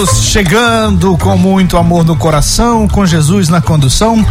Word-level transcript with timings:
Estamos 0.00 0.24
chegando 0.24 1.18
com 1.18 1.36
muito 1.36 1.76
amor 1.76 2.06
no 2.06 2.16
coração, 2.16 2.88
com 2.88 3.04
Jesus 3.04 3.50
na 3.50 3.60
condução, 3.60 4.24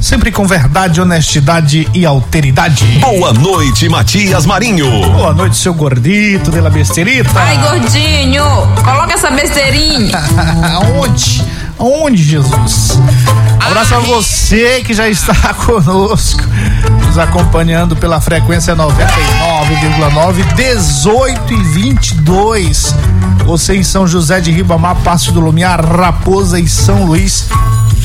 sempre 0.00 0.32
com 0.32 0.46
verdade, 0.46 0.98
honestidade 0.98 1.86
e 1.92 2.06
alteridade. 2.06 2.86
Boa 3.02 3.30
noite, 3.30 3.86
Matias 3.86 4.46
Marinho. 4.46 4.90
Boa 5.12 5.34
noite, 5.34 5.58
seu 5.58 5.74
gordito 5.74 6.50
de 6.50 6.58
la 6.62 6.70
besterita. 6.70 7.38
Ai, 7.38 7.58
gordinho, 7.58 8.44
coloca 8.82 9.12
essa 9.12 9.30
besteirinha. 9.30 10.16
Aonde? 10.72 11.44
Aonde, 11.78 12.22
Jesus? 12.22 12.98
Abraço 13.60 13.96
a 13.96 13.98
você 13.98 14.82
que 14.82 14.94
já 14.94 15.06
está 15.06 15.52
conosco, 15.52 16.42
nos 17.10 17.18
acompanhando 17.18 17.96
pela 17.96 18.20
frequência 18.20 18.76
99,9, 18.76 20.54
18 20.54 21.52
e 21.52 21.56
22. 21.56 22.94
Você 23.44 23.74
em 23.74 23.82
São 23.82 24.06
José 24.06 24.40
de 24.40 24.52
Ribamar, 24.52 24.94
Passo 25.02 25.32
do 25.32 25.40
Lumiar, 25.40 25.84
Raposa 25.84 26.60
e 26.60 26.68
São 26.68 27.06
Luís. 27.06 27.48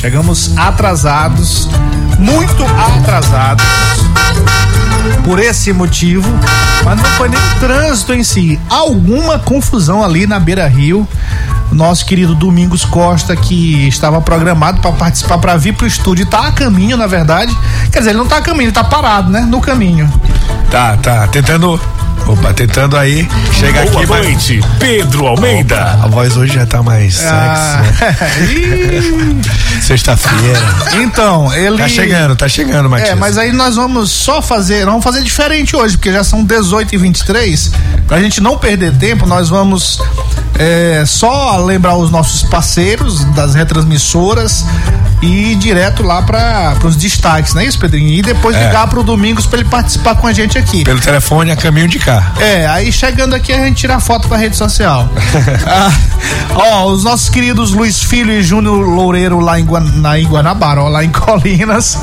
Chegamos 0.00 0.58
atrasados, 0.58 1.68
muito 2.18 2.64
atrasados. 2.64 3.64
Por 5.24 5.38
esse 5.38 5.72
motivo, 5.72 6.28
mas 6.84 7.00
não 7.00 7.04
foi 7.10 7.28
nem 7.28 7.40
trânsito 7.60 8.12
em 8.12 8.24
si. 8.24 8.58
Alguma 8.68 9.38
confusão 9.38 10.02
ali 10.02 10.26
na 10.26 10.40
Beira 10.40 10.66
Rio 10.66 11.06
nosso 11.72 12.04
querido 12.06 12.34
Domingos 12.34 12.84
Costa, 12.84 13.34
que 13.36 13.88
estava 13.88 14.20
programado 14.20 14.80
para 14.80 14.92
participar, 14.92 15.38
para 15.38 15.56
vir 15.56 15.74
pro 15.74 15.86
estúdio, 15.86 16.26
tá 16.26 16.46
a 16.46 16.52
caminho, 16.52 16.96
na 16.96 17.06
verdade. 17.06 17.56
Quer 17.90 17.98
dizer, 17.98 18.10
ele 18.10 18.18
não 18.18 18.26
tá 18.26 18.38
a 18.38 18.42
caminho, 18.42 18.66
ele 18.66 18.72
tá 18.72 18.84
parado, 18.84 19.30
né? 19.30 19.40
No 19.40 19.60
caminho. 19.60 20.10
Tá, 20.70 20.96
tá, 20.96 21.26
tentando. 21.28 21.80
Opa, 22.26 22.52
tentando 22.52 22.96
aí. 22.96 23.28
Chega 23.52 23.84
Boa 23.86 23.98
aqui, 24.02 24.06
mas- 24.10 24.26
noite, 24.26 24.60
Pedro 24.80 25.26
Almeida. 25.28 25.76
Opa, 25.76 26.04
a 26.04 26.08
voz 26.08 26.36
hoje 26.36 26.54
já 26.54 26.66
tá 26.66 26.82
mais 26.82 27.22
Ah, 27.24 27.82
sexy. 27.98 28.54
né? 28.66 29.42
Sexta-feira. 29.80 30.60
então, 31.02 31.52
ele. 31.54 31.78
Tá 31.78 31.88
chegando, 31.88 32.34
tá 32.34 32.48
chegando, 32.48 32.88
Matias. 32.90 33.10
É, 33.10 33.14
mas 33.14 33.38
aí 33.38 33.52
nós 33.52 33.76
vamos 33.76 34.10
só 34.10 34.42
fazer, 34.42 34.84
vamos 34.84 35.04
fazer 35.04 35.22
diferente 35.22 35.76
hoje, 35.76 35.96
porque 35.96 36.10
já 36.12 36.24
são 36.24 36.42
18 36.44 36.94
e 36.94 36.98
23 36.98 37.70
Pra 38.08 38.20
gente 38.20 38.40
não 38.40 38.56
perder 38.58 38.92
tempo, 38.96 39.26
nós 39.26 39.48
vamos 39.48 40.00
é, 40.58 41.04
só 41.06 41.58
lembrar 41.64 41.96
os 41.96 42.10
nossos 42.10 42.42
parceiros 42.44 43.24
das 43.34 43.54
retransmissoras 43.54 44.64
e 45.22 45.52
ir 45.52 45.56
direto 45.56 46.02
lá 46.02 46.22
para 46.22 46.76
os 46.84 46.96
destaques, 46.96 47.54
não 47.54 47.62
é 47.62 47.66
isso, 47.66 47.78
Pedrinho? 47.78 48.08
E 48.10 48.22
depois 48.22 48.56
É. 48.56 48.66
ligar 48.66 48.86
pro 48.88 49.02
Domingos 49.02 49.46
para 49.46 49.60
ele 49.60 49.68
participar 49.68 50.14
com 50.16 50.26
a 50.26 50.32
gente 50.32 50.56
aqui. 50.58 50.84
Pelo 50.84 51.00
telefone 51.00 51.50
a 51.50 51.56
caminho 51.56 51.88
de 51.88 51.98
cá. 51.98 52.32
É, 52.38 52.66
aí 52.66 52.92
chegando 52.92 53.34
aqui 53.34 53.52
a 53.52 53.58
gente 53.64 53.76
tira 53.78 53.98
foto 54.00 54.28
pra 54.28 54.36
rede 54.36 54.56
social. 54.56 55.08
Ah, 55.68 55.92
ó, 56.54 56.86
os 56.86 57.04
nossos 57.04 57.28
queridos 57.28 57.72
Luiz 57.72 58.02
Filho 58.02 58.32
e 58.32 58.42
Júnior 58.42 58.78
Loureiro 58.88 59.38
lá 59.40 59.58
em, 59.60 59.64
Guan, 59.64 59.80
na, 59.96 60.18
em 60.18 60.26
Guanabara, 60.26 60.80
ó, 60.82 60.88
lá 60.88 61.04
em 61.04 61.10
Colinas. 61.12 61.98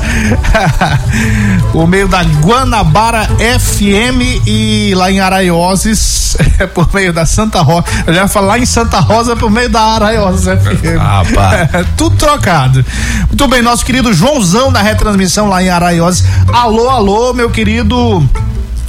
por 1.72 1.86
meio 1.88 2.06
da 2.08 2.22
Guanabara 2.22 3.24
FM 3.38 4.42
e 4.46 4.94
lá 4.96 5.10
em 5.10 5.20
Araioses, 5.20 6.36
por 6.74 6.88
meio 6.94 7.12
da 7.12 7.26
Santa 7.26 7.60
Rosa. 7.62 7.84
Eu 8.06 8.14
já 8.14 8.22
ia 8.22 8.28
falar 8.28 8.58
em 8.58 8.66
Santa 8.66 9.00
Rosa 9.00 9.34
por 9.36 9.50
meio 9.50 9.68
da 9.68 9.80
Araioses 9.80 10.44
FM. 10.44 10.98
Rapaz. 10.98 11.86
Tudo 11.96 12.16
trocado. 12.16 12.84
Muito 13.28 13.48
bem, 13.48 13.62
nosso 13.62 13.84
querido 13.84 14.12
Joãozão 14.12 14.70
na 14.70 14.82
retransmissão 14.82 15.48
lá 15.48 15.62
em 15.62 15.68
Araioses. 15.68 16.24
Alô, 16.52 16.88
alô, 16.88 17.32
meu 17.34 17.50
querido. 17.50 18.26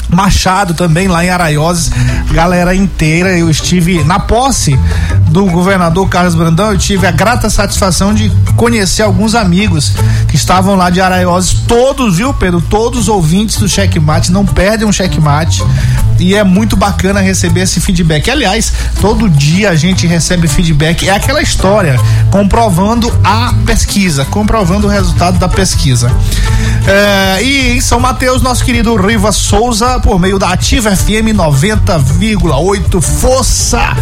Machado 0.09 0.73
também 0.73 1.07
lá 1.07 1.25
em 1.25 1.29
Araioses, 1.29 1.91
galera 2.31 2.75
inteira. 2.75 3.37
Eu 3.37 3.49
estive 3.49 4.03
na 4.03 4.19
posse 4.19 4.79
do 5.27 5.45
governador 5.45 6.07
Carlos 6.07 6.35
Brandão. 6.35 6.71
Eu 6.71 6.77
tive 6.77 7.07
a 7.07 7.11
grata 7.11 7.49
satisfação 7.49 8.13
de 8.13 8.31
conhecer 8.55 9.03
alguns 9.03 9.35
amigos 9.35 9.93
que 10.27 10.35
estavam 10.35 10.75
lá 10.75 10.89
de 10.89 11.01
Araioses. 11.01 11.53
Todos, 11.67 12.17
viu, 12.17 12.33
Pedro? 12.33 12.61
Todos 12.61 13.01
os 13.01 13.07
ouvintes 13.07 13.57
do 13.57 13.67
Checkmate. 13.67 14.31
Não 14.31 14.45
perdem 14.45 14.87
um 14.87 14.91
checkmate. 14.91 15.63
E 16.19 16.33
é 16.33 16.43
muito 16.43 16.77
bacana 16.77 17.19
receber 17.19 17.61
esse 17.61 17.81
feedback. 17.81 18.29
Aliás, 18.29 18.71
todo 19.01 19.29
dia 19.29 19.69
a 19.69 19.75
gente 19.75 20.07
recebe 20.07 20.47
feedback. 20.47 21.07
É 21.07 21.11
aquela 21.11 21.41
história 21.41 21.99
comprovando 22.31 23.13
a 23.23 23.53
pesquisa, 23.65 24.23
comprovando 24.25 24.87
o 24.87 24.89
resultado 24.89 25.37
da 25.37 25.49
pesquisa. 25.49 26.11
É, 26.87 27.43
e 27.43 27.77
em 27.77 27.81
São 27.81 27.99
Mateus, 27.99 28.41
nosso 28.41 28.63
querido 28.63 28.95
Riva 28.95 29.31
Souza, 29.31 29.99
por 29.99 30.19
meio 30.19 30.39
da 30.39 30.49
Ativa 30.49 30.95
FM 30.95 31.33
90,8, 31.35 33.01
força 33.01 33.95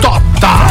total. 0.00 0.66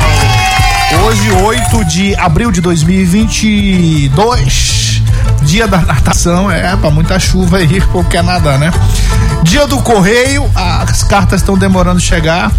Hoje, 1.05 1.31
8 1.31 1.85
de 1.85 2.15
abril 2.15 2.51
de 2.51 2.59
2022, 2.61 5.03
dia 5.43 5.67
da 5.67 5.77
natação, 5.79 6.49
é 6.49 6.75
pra 6.75 6.89
muita 6.89 7.19
chuva 7.19 7.57
aí, 7.57 7.79
porque 7.91 8.17
quer 8.17 8.23
nadar, 8.23 8.57
né? 8.57 8.71
Dia 9.43 9.67
do 9.67 9.77
Correio, 9.81 10.49
as 10.55 11.03
cartas 11.03 11.41
estão 11.41 11.57
demorando 11.57 11.99
chegar. 11.99 12.51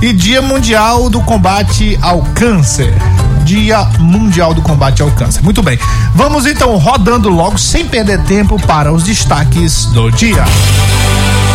E 0.00 0.12
Dia 0.12 0.42
Mundial 0.42 1.08
do 1.08 1.20
Combate 1.20 1.96
ao 2.02 2.22
Câncer. 2.34 2.92
Dia 3.44 3.84
Mundial 4.00 4.52
do 4.52 4.60
Combate 4.60 5.00
ao 5.02 5.10
Câncer. 5.12 5.44
Muito 5.44 5.62
bem. 5.62 5.78
Vamos 6.14 6.44
então 6.44 6.76
rodando 6.76 7.28
logo, 7.28 7.56
sem 7.56 7.86
perder 7.86 8.20
tempo, 8.24 8.60
para 8.66 8.92
os 8.92 9.04
destaques 9.04 9.86
do 9.86 10.10
dia. 10.10 10.44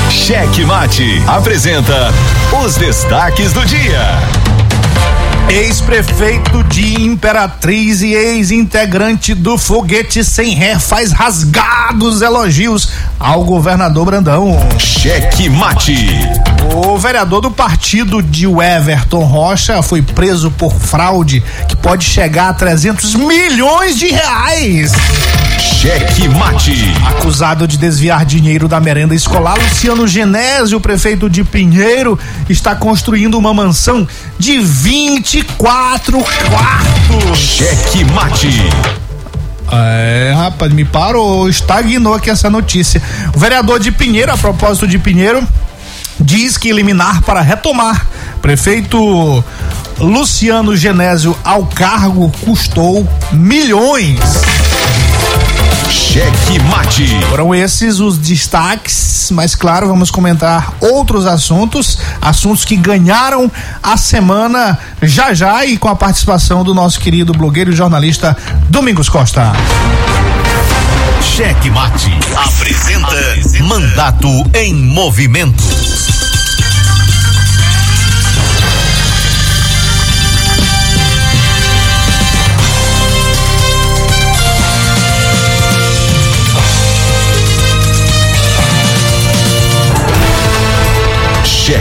Cheque 0.10 0.64
Mate 0.64 1.22
apresenta 1.28 2.14
os 2.64 2.76
destaques 2.76 3.52
do 3.52 3.66
dia. 3.66 4.47
Ex-prefeito 5.50 6.62
de 6.66 7.02
Imperatriz 7.02 8.02
e 8.02 8.14
ex-integrante 8.14 9.34
do 9.34 9.58
Foguete 9.58 10.22
Sem 10.22 10.54
Ré 10.54 10.78
faz 10.78 11.14
rasgados 11.14 12.22
elogios 12.22 12.90
ao 13.18 13.46
governador 13.46 14.06
Brandão. 14.06 14.60
Cheque 14.78 15.50
Mate. 15.50 16.20
O 16.76 16.98
vereador 16.98 17.42
do 17.42 17.52
partido 17.52 18.22
de 18.22 18.46
Everton 18.46 19.24
Rocha 19.24 19.82
foi 19.82 20.02
preso 20.02 20.52
por 20.52 20.74
fraude 20.74 21.44
que 21.68 21.76
pode 21.76 22.04
chegar 22.04 22.50
a 22.50 22.54
300 22.54 23.16
milhões 23.16 23.98
de 23.98 24.08
reais. 24.08 24.92
Cheque 25.60 26.28
Mate. 26.28 26.74
Acusado 27.06 27.68
de 27.68 27.78
desviar 27.78 28.26
dinheiro 28.26 28.68
da 28.68 28.80
merenda 28.80 29.14
escolar, 29.14 29.58
Luciano 29.58 30.08
Genésio, 30.08 30.80
prefeito 30.80 31.30
de 31.30 31.44
Pinheiro, 31.44 32.18
está 32.50 32.76
construindo 32.76 33.38
uma 33.38 33.54
mansão 33.54 34.08
de 34.40 34.60
24 34.60 36.18
quartos. 36.50 37.38
Cheque 37.38 38.04
Mate. 38.06 38.50
É, 39.72 40.34
rapaz, 40.36 40.72
me 40.74 40.86
parou, 40.86 41.50
estagnou 41.50 42.14
aqui 42.14 42.30
essa 42.30 42.50
notícia. 42.50 43.02
O 43.36 43.40
vereador 43.40 43.80
de 43.80 43.92
Pinheiro, 43.92 44.32
a 44.32 44.38
propósito 44.38 44.88
de 44.88 44.98
Pinheiro, 44.98 45.46
diz 46.20 46.58
que 46.58 46.70
eliminar 46.70 47.22
para 47.22 47.42
retomar. 47.42 48.08
Prefeito 48.42 49.44
Luciano 50.00 50.76
Genésio 50.76 51.38
ao 51.44 51.66
cargo 51.66 52.32
custou 52.44 53.08
milhões. 53.32 54.20
Cheque 55.90 56.60
Mate. 56.64 57.08
Foram 57.30 57.54
esses 57.54 58.00
os 58.00 58.18
destaques, 58.18 59.30
mas 59.32 59.56
claro, 59.56 59.88
vamos 59.88 60.12
comentar 60.12 60.74
outros 60.80 61.26
assuntos, 61.26 62.00
assuntos 62.22 62.66
que 62.66 62.76
ganharam 62.76 63.52
a 63.82 63.98
semana 63.98 64.78
já 65.02 65.34
já 65.34 65.66
e 65.66 65.78
com 65.78 65.88
a 65.88 65.96
participação 65.96 66.64
do 66.64 66.74
nosso 66.74 67.00
querido 67.00 67.34
blogueiro 67.34 67.72
e 67.72 67.76
jornalista 67.76 68.36
Domingos 68.70 69.10
Costa. 69.10 69.54
Cheque 71.22 71.70
Mate 71.70 72.12
apresenta 72.36 73.16
Mandato 73.64 74.30
em 74.54 74.74
Movimento. 74.74 75.64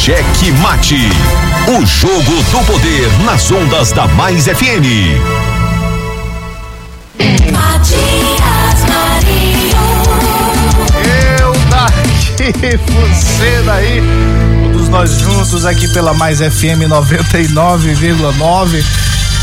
Cheque 0.00 0.50
Mate. 0.52 0.96
O 1.68 1.84
jogo 1.84 2.42
do 2.44 2.64
poder 2.64 3.06
nas 3.22 3.50
ondas 3.50 3.92
da 3.92 4.08
Mais 4.08 4.46
FM. 4.46 5.18
Matias 7.52 8.80
Marinho. 8.88 9.76
Eu 11.38 11.52
daqui, 11.68 12.78
você 12.78 13.62
daí. 13.66 14.02
Todos 14.72 14.88
nós 14.88 15.10
juntos 15.18 15.66
aqui 15.66 15.86
pela 15.88 16.14
Mais 16.14 16.38
FM 16.38 16.88
99,9 16.88 18.82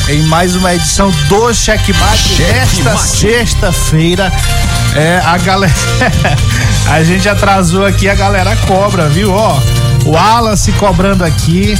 em 0.09 0.23
mais 0.23 0.55
uma 0.55 0.73
edição 0.73 1.11
do 1.29 1.53
Cheque 1.53 1.93
Mate 1.93 2.17
Cheque 2.17 2.81
desta 2.81 2.93
Mate. 2.95 3.07
sexta-feira. 3.09 4.33
É, 4.95 5.21
a 5.23 5.37
galera. 5.37 5.73
a 6.89 7.03
gente 7.03 7.29
atrasou 7.29 7.85
aqui, 7.85 8.09
a 8.09 8.15
galera 8.15 8.55
cobra, 8.65 9.07
viu? 9.09 9.31
Ó, 9.33 9.59
o 10.07 10.11
Wallace 10.11 10.71
cobrando 10.73 11.23
aqui, 11.23 11.77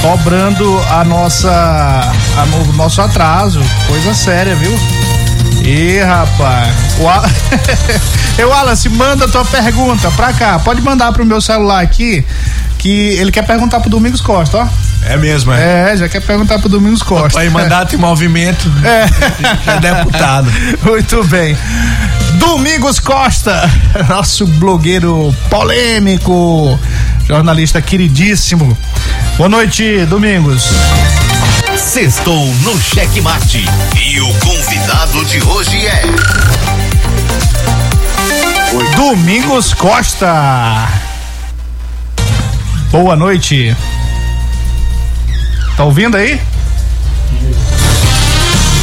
cobrando 0.00 0.80
a 0.90 1.04
nossa. 1.04 1.50
a 1.50 2.44
o 2.68 2.72
nosso 2.74 3.00
atraso. 3.02 3.60
Coisa 3.86 4.14
séria, 4.14 4.54
viu? 4.56 4.74
Ih, 5.64 6.00
rapaz. 6.00 6.74
O 6.98 7.02
Wa- 7.04 7.28
Ei, 8.38 8.44
Wallace, 8.44 8.88
manda 8.88 9.26
tua 9.28 9.44
pergunta 9.44 10.10
pra 10.12 10.32
cá. 10.32 10.58
Pode 10.60 10.80
mandar 10.80 11.12
pro 11.12 11.26
meu 11.26 11.40
celular 11.40 11.82
aqui, 11.82 12.24
que 12.78 12.88
ele 13.18 13.32
quer 13.32 13.42
perguntar 13.44 13.80
pro 13.80 13.90
Domingos 13.90 14.20
Costa, 14.20 14.58
ó. 14.58 14.66
É 15.04 15.16
mesmo, 15.16 15.52
é. 15.52 15.92
É, 15.92 15.96
já 15.96 16.08
quer 16.08 16.20
perguntar 16.20 16.58
pro 16.58 16.68
Domingos 16.68 17.02
Costa. 17.02 17.40
Aí 17.40 17.50
mandato 17.50 17.94
em 17.94 17.98
movimento. 17.98 18.70
É. 18.84 19.72
É 19.72 19.80
deputado. 19.80 20.48
Muito 20.82 21.24
bem. 21.24 21.56
Domingos 22.34 23.00
Costa, 23.00 23.68
nosso 24.08 24.46
blogueiro 24.46 25.34
polêmico, 25.50 26.78
jornalista 27.28 27.82
queridíssimo. 27.82 28.76
Boa 29.36 29.50
noite, 29.50 30.06
Domingos. 30.06 30.64
Sextou 31.76 32.46
no 32.62 32.80
Cheque 32.80 33.20
Mate. 33.20 33.64
E 34.02 34.18
o 34.20 34.32
convidado 34.38 35.24
de 35.26 35.42
hoje 35.44 35.86
é. 35.86 36.02
Domingos 38.96 39.74
Costa. 39.74 40.88
Boa 42.90 43.14
noite. 43.14 43.76
Tá 45.76 45.84
ouvindo 45.84 46.16
aí? 46.16 46.40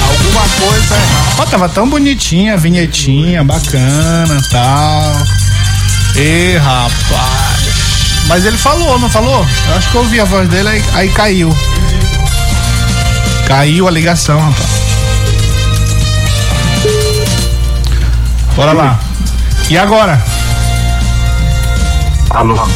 Alguma 0.08 0.48
coisa. 0.60 0.96
Ó, 1.40 1.46
tava 1.46 1.68
tão 1.68 1.90
bonitinha 1.90 2.54
a 2.54 2.58
vinhetinha, 2.58 3.44
bacana 3.44 4.40
tal. 4.52 5.16
Ê, 6.16 6.58
rapaz. 6.58 7.45
Mas 8.28 8.46
ele 8.46 8.58
falou, 8.58 8.98
não 9.00 9.10
falou? 9.10 9.46
Eu 9.70 9.76
acho 9.78 9.90
que 9.90 9.96
eu 9.96 10.02
ouvi 10.02 10.20
a 10.20 10.26
voz 10.26 10.50
dele, 10.50 10.68
aí, 10.68 10.84
aí 10.94 11.10
caiu. 11.10 11.56
Caiu 13.48 13.88
a 13.88 13.92
ligação, 13.92 14.40
rapaz. 14.40 14.70
Bora 18.56 18.74
lá. 18.74 19.00
E 19.70 19.78
agora? 19.78 20.22
Alô, 22.30 22.68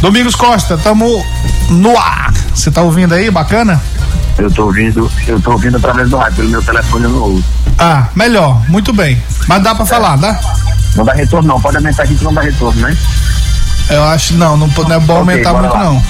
Domingos 0.00 0.34
Costa, 0.34 0.76
tamo 0.78 1.24
no 1.70 1.96
ar. 1.96 2.32
Você 2.54 2.70
tá 2.70 2.82
ouvindo 2.82 3.14
aí? 3.14 3.30
Bacana? 3.30 3.80
eu 4.38 4.50
tô 4.50 4.64
ouvindo, 4.64 5.10
eu 5.26 5.40
tô 5.40 5.52
ouvindo 5.52 5.76
através 5.76 6.08
do 6.08 6.16
rádio, 6.16 6.36
pelo 6.36 6.48
meu 6.48 6.62
telefone 6.62 7.04
eu 7.04 7.10
não 7.10 7.20
ouço. 7.20 7.44
Ah, 7.78 8.08
melhor, 8.14 8.60
muito 8.68 8.92
bem. 8.92 9.22
Mas 9.46 9.62
dá 9.62 9.74
pra 9.74 9.86
falar, 9.86 10.16
dá? 10.16 10.38
Não 10.96 11.04
dá 11.04 11.12
retorno 11.12 11.48
não, 11.48 11.60
pode 11.60 11.76
aumentar 11.76 12.02
aqui 12.02 12.14
que 12.14 12.24
não 12.24 12.34
dá 12.34 12.40
retorno, 12.40 12.80
né? 12.80 12.96
Eu 13.92 14.04
acho 14.04 14.34
não, 14.34 14.56
não, 14.56 14.66
não 14.66 14.94
é 14.94 14.98
bom 14.98 15.16
aumentar 15.18 15.52
bora 15.52 15.62
muito 15.68 15.76
lá. 15.76 15.84
não. 15.84 16.02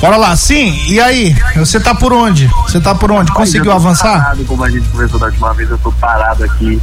Bora 0.00 0.16
lá, 0.16 0.34
sim. 0.34 0.76
E 0.88 1.00
aí? 1.00 1.36
Você 1.56 1.78
tá 1.78 1.94
por 1.94 2.12
onde? 2.12 2.48
Você 2.66 2.80
tá 2.80 2.94
por 2.94 3.12
onde? 3.12 3.30
Conseguiu 3.32 3.70
avançar? 3.70 4.20
Parado, 4.20 4.44
como 4.44 4.64
a 4.64 4.70
gente 4.70 4.88
conversou 4.88 5.20
da 5.20 5.26
última 5.26 5.54
vez, 5.54 5.70
eu 5.70 5.78
tô 5.78 5.92
parado 5.92 6.42
aqui 6.42 6.80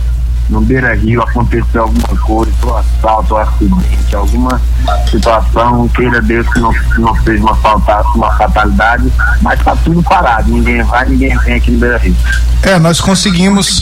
no 0.50 0.62
Beira 0.62 0.96
Rio, 0.96 1.22
aconteceu 1.22 1.84
alguma 1.84 2.18
coisa, 2.20 2.52
um 2.66 2.76
assalto, 2.76 3.36
um 3.36 3.38
acidente, 3.38 4.16
alguma 4.16 4.62
situação, 5.10 5.88
queira 5.90 6.22
Deus 6.22 6.48
que 6.52 6.60
não, 6.60 6.72
que 6.72 7.02
não 7.02 7.16
seja 7.24 7.44
uma, 7.44 7.56
falta, 7.56 8.02
uma 8.16 8.32
fatalidade, 8.36 9.12
mas 9.42 9.62
tá 9.64 9.76
tudo 9.84 10.02
parado, 10.04 10.50
ninguém 10.50 10.82
vai, 10.84 11.08
ninguém 11.08 11.38
vem 11.40 11.56
aqui 11.56 11.72
no 11.72 11.80
Beira 11.80 11.98
Rio. 11.98 12.16
É, 12.62 12.78
nós 12.78 13.00
conseguimos 13.00 13.82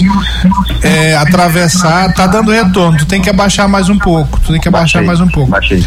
é, 0.83 1.15
atravessar, 1.15 2.13
tá 2.13 2.27
dando 2.27 2.51
retorno. 2.51 2.97
Tu 2.97 3.05
tem 3.07 3.21
que 3.21 3.29
abaixar 3.29 3.67
mais 3.67 3.89
um 3.89 3.97
pouco. 3.97 4.39
Tu 4.39 4.51
tem 4.51 4.61
que 4.61 4.67
abaixar 4.67 5.01
Baixei, 5.01 5.07
mais 5.07 5.19
um 5.19 5.27
pouco. 5.27 5.49
Baixei. 5.49 5.83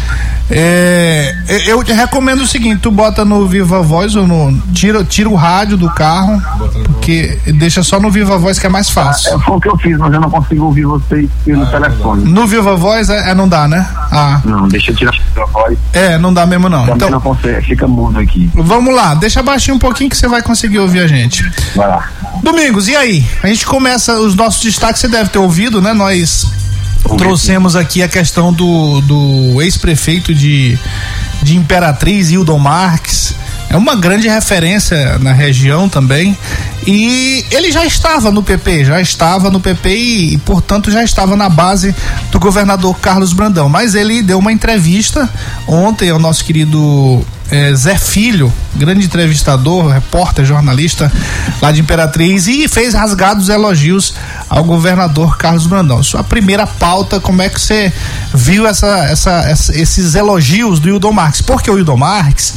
É, 0.49 1.33
eu 1.67 1.81
te 1.83 1.93
recomendo 1.93 2.41
o 2.41 2.47
seguinte, 2.47 2.81
tu 2.81 2.91
bota 2.91 3.23
no 3.23 3.47
Viva 3.47 3.81
Voz 3.81 4.15
ou 4.17 4.27
no. 4.27 4.61
Tira, 4.73 5.05
tira 5.05 5.29
o 5.29 5.35
rádio 5.35 5.77
do 5.77 5.89
carro, 5.89 6.41
porque 6.85 7.39
deixa 7.53 7.81
só 7.81 7.99
no 7.99 8.11
Viva 8.11 8.37
Voz 8.37 8.59
que 8.59 8.65
é 8.65 8.69
mais 8.69 8.89
fácil. 8.89 9.33
É, 9.33 9.39
foi 9.39 9.55
o 9.55 9.59
que 9.61 9.69
eu 9.69 9.77
fiz, 9.77 9.97
mas 9.97 10.13
eu 10.13 10.19
não 10.19 10.29
consigo 10.29 10.70
ouvir 10.71 10.85
vocês 10.85 11.29
pelo 11.45 11.65
telefone. 11.67 12.23
No 12.25 12.47
Viva 12.47 12.75
Voz 12.75 13.09
é, 13.09 13.31
é 13.31 13.35
não 13.35 13.47
dá, 13.47 13.67
né? 13.67 13.87
Ah, 14.11 14.41
Não, 14.45 14.67
deixa 14.67 14.91
eu 14.91 14.95
tirar 14.95 15.13
a 15.37 15.45
voz. 15.45 15.77
é, 15.93 16.17
não 16.17 16.33
dá 16.33 16.45
mesmo 16.45 16.69
não. 16.69 16.79
Também 16.81 16.95
Então, 16.95 17.09
não 17.11 17.21
consegue, 17.21 17.65
fica 17.67 17.87
mudo 17.87 18.19
aqui. 18.19 18.49
vamos 18.55 18.93
lá, 18.95 19.13
deixa 19.15 19.43
baixinho 19.43 19.75
um 19.75 19.79
pouquinho 19.79 20.09
que 20.09 20.17
você 20.17 20.27
vai 20.27 20.41
conseguir 20.41 20.79
ouvir 20.79 20.99
a 21.01 21.07
gente. 21.07 21.43
Vai 21.75 21.87
lá. 21.87 22.09
Domingos, 22.43 22.87
e 22.87 22.95
aí? 22.95 23.25
A 23.43 23.47
gente 23.47 23.65
começa 23.65 24.13
os 24.19 24.35
nossos 24.35 24.61
destaques, 24.63 25.01
você 25.01 25.07
deve 25.07 25.29
ter 25.29 25.39
ouvido, 25.39 25.81
né? 25.81 25.93
Nós 25.93 26.47
trouxemos 27.17 27.75
aqui 27.75 28.01
a 28.01 28.07
questão 28.07 28.53
do, 28.53 29.01
do 29.01 29.61
ex-prefeito 29.61 30.33
de, 30.33 30.77
de 31.43 31.55
Imperatriz, 31.57 32.29
Hildon 32.31 32.59
Marques. 32.59 33.35
É 33.71 33.77
uma 33.77 33.95
grande 33.95 34.27
referência 34.27 35.17
na 35.19 35.31
região 35.31 35.87
também. 35.87 36.37
E 36.85 37.45
ele 37.49 37.71
já 37.71 37.85
estava 37.85 38.29
no 38.29 38.43
PP, 38.43 38.83
já 38.83 38.99
estava 38.99 39.49
no 39.49 39.61
PP 39.61 39.89
e, 39.89 40.33
e, 40.33 40.37
portanto, 40.39 40.91
já 40.91 41.01
estava 41.05 41.37
na 41.37 41.47
base 41.47 41.95
do 42.31 42.39
governador 42.39 42.99
Carlos 42.99 43.31
Brandão. 43.31 43.69
Mas 43.69 43.95
ele 43.95 44.21
deu 44.21 44.39
uma 44.39 44.51
entrevista 44.51 45.29
ontem 45.65 46.09
ao 46.09 46.19
nosso 46.19 46.43
querido 46.43 47.25
é, 47.51 47.75
Zé 47.75 47.97
Filho, 47.97 48.51
grande 48.73 49.05
entrevistador, 49.05 49.87
repórter, 49.91 50.45
jornalista 50.45 51.11
lá 51.61 51.71
de 51.71 51.81
Imperatriz, 51.81 52.47
e 52.47 52.67
fez 52.69 52.93
rasgados 52.93 53.49
elogios 53.49 54.15
ao 54.49 54.63
governador 54.63 55.37
Carlos 55.37 55.67
Brandão. 55.67 56.01
Sua 56.01 56.23
primeira 56.23 56.65
pauta, 56.65 57.19
como 57.19 57.41
é 57.41 57.49
que 57.49 57.59
você 57.59 57.91
viu 58.33 58.65
essa, 58.65 58.87
essa, 59.05 59.31
essa 59.41 59.77
esses 59.77 60.15
elogios 60.15 60.79
do 60.79 60.89
Hildon 60.89 61.11
Marques? 61.11 61.41
Porque 61.41 61.69
o 61.69 61.77
Hildon 61.77 61.97
Marques, 61.97 62.55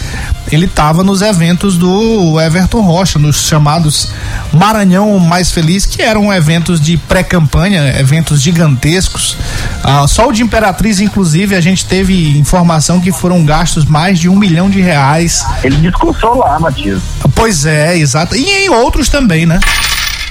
ele 0.53 0.67
estava 0.67 1.03
nos 1.03 1.23
eventos 1.23 1.77
do 1.77 2.41
Everton 2.41 2.81
Rocha, 2.81 3.19
nos 3.19 3.49
chamados 3.49 4.11
Maranhão 4.53 5.19
Mais 5.19 5.51
Feliz, 5.51 5.85
que 5.87 6.03
eram 6.03 6.33
eventos 6.33 6.81
de 6.81 6.97
pré-campanha, 6.97 7.99
eventos 7.99 8.41
gigantescos. 8.41 9.37
Ah, 9.83 10.07
só 10.07 10.29
o 10.29 10.33
de 10.33 10.43
Imperatriz, 10.43 11.01
inclusive, 11.01 11.57
a 11.57 11.61
gente 11.61 11.85
teve 11.85 12.39
informação 12.39 13.01
que 13.01 13.11
foram 13.11 13.45
gastos 13.45 13.85
mais 13.85 14.19
de 14.19 14.29
um 14.29 14.37
milhão 14.37 14.71
de 14.71 14.84
reais. 14.85 15.45
Ele 15.65 15.77
discursou 15.79 16.39
lá, 16.39 16.59
Matias. 16.61 17.03
Pois 17.35 17.67
é, 17.67 17.97
exato. 17.97 18.37
E 18.37 18.49
em 18.49 18.69
outros 18.69 19.09
também, 19.09 19.47
né? 19.47 19.59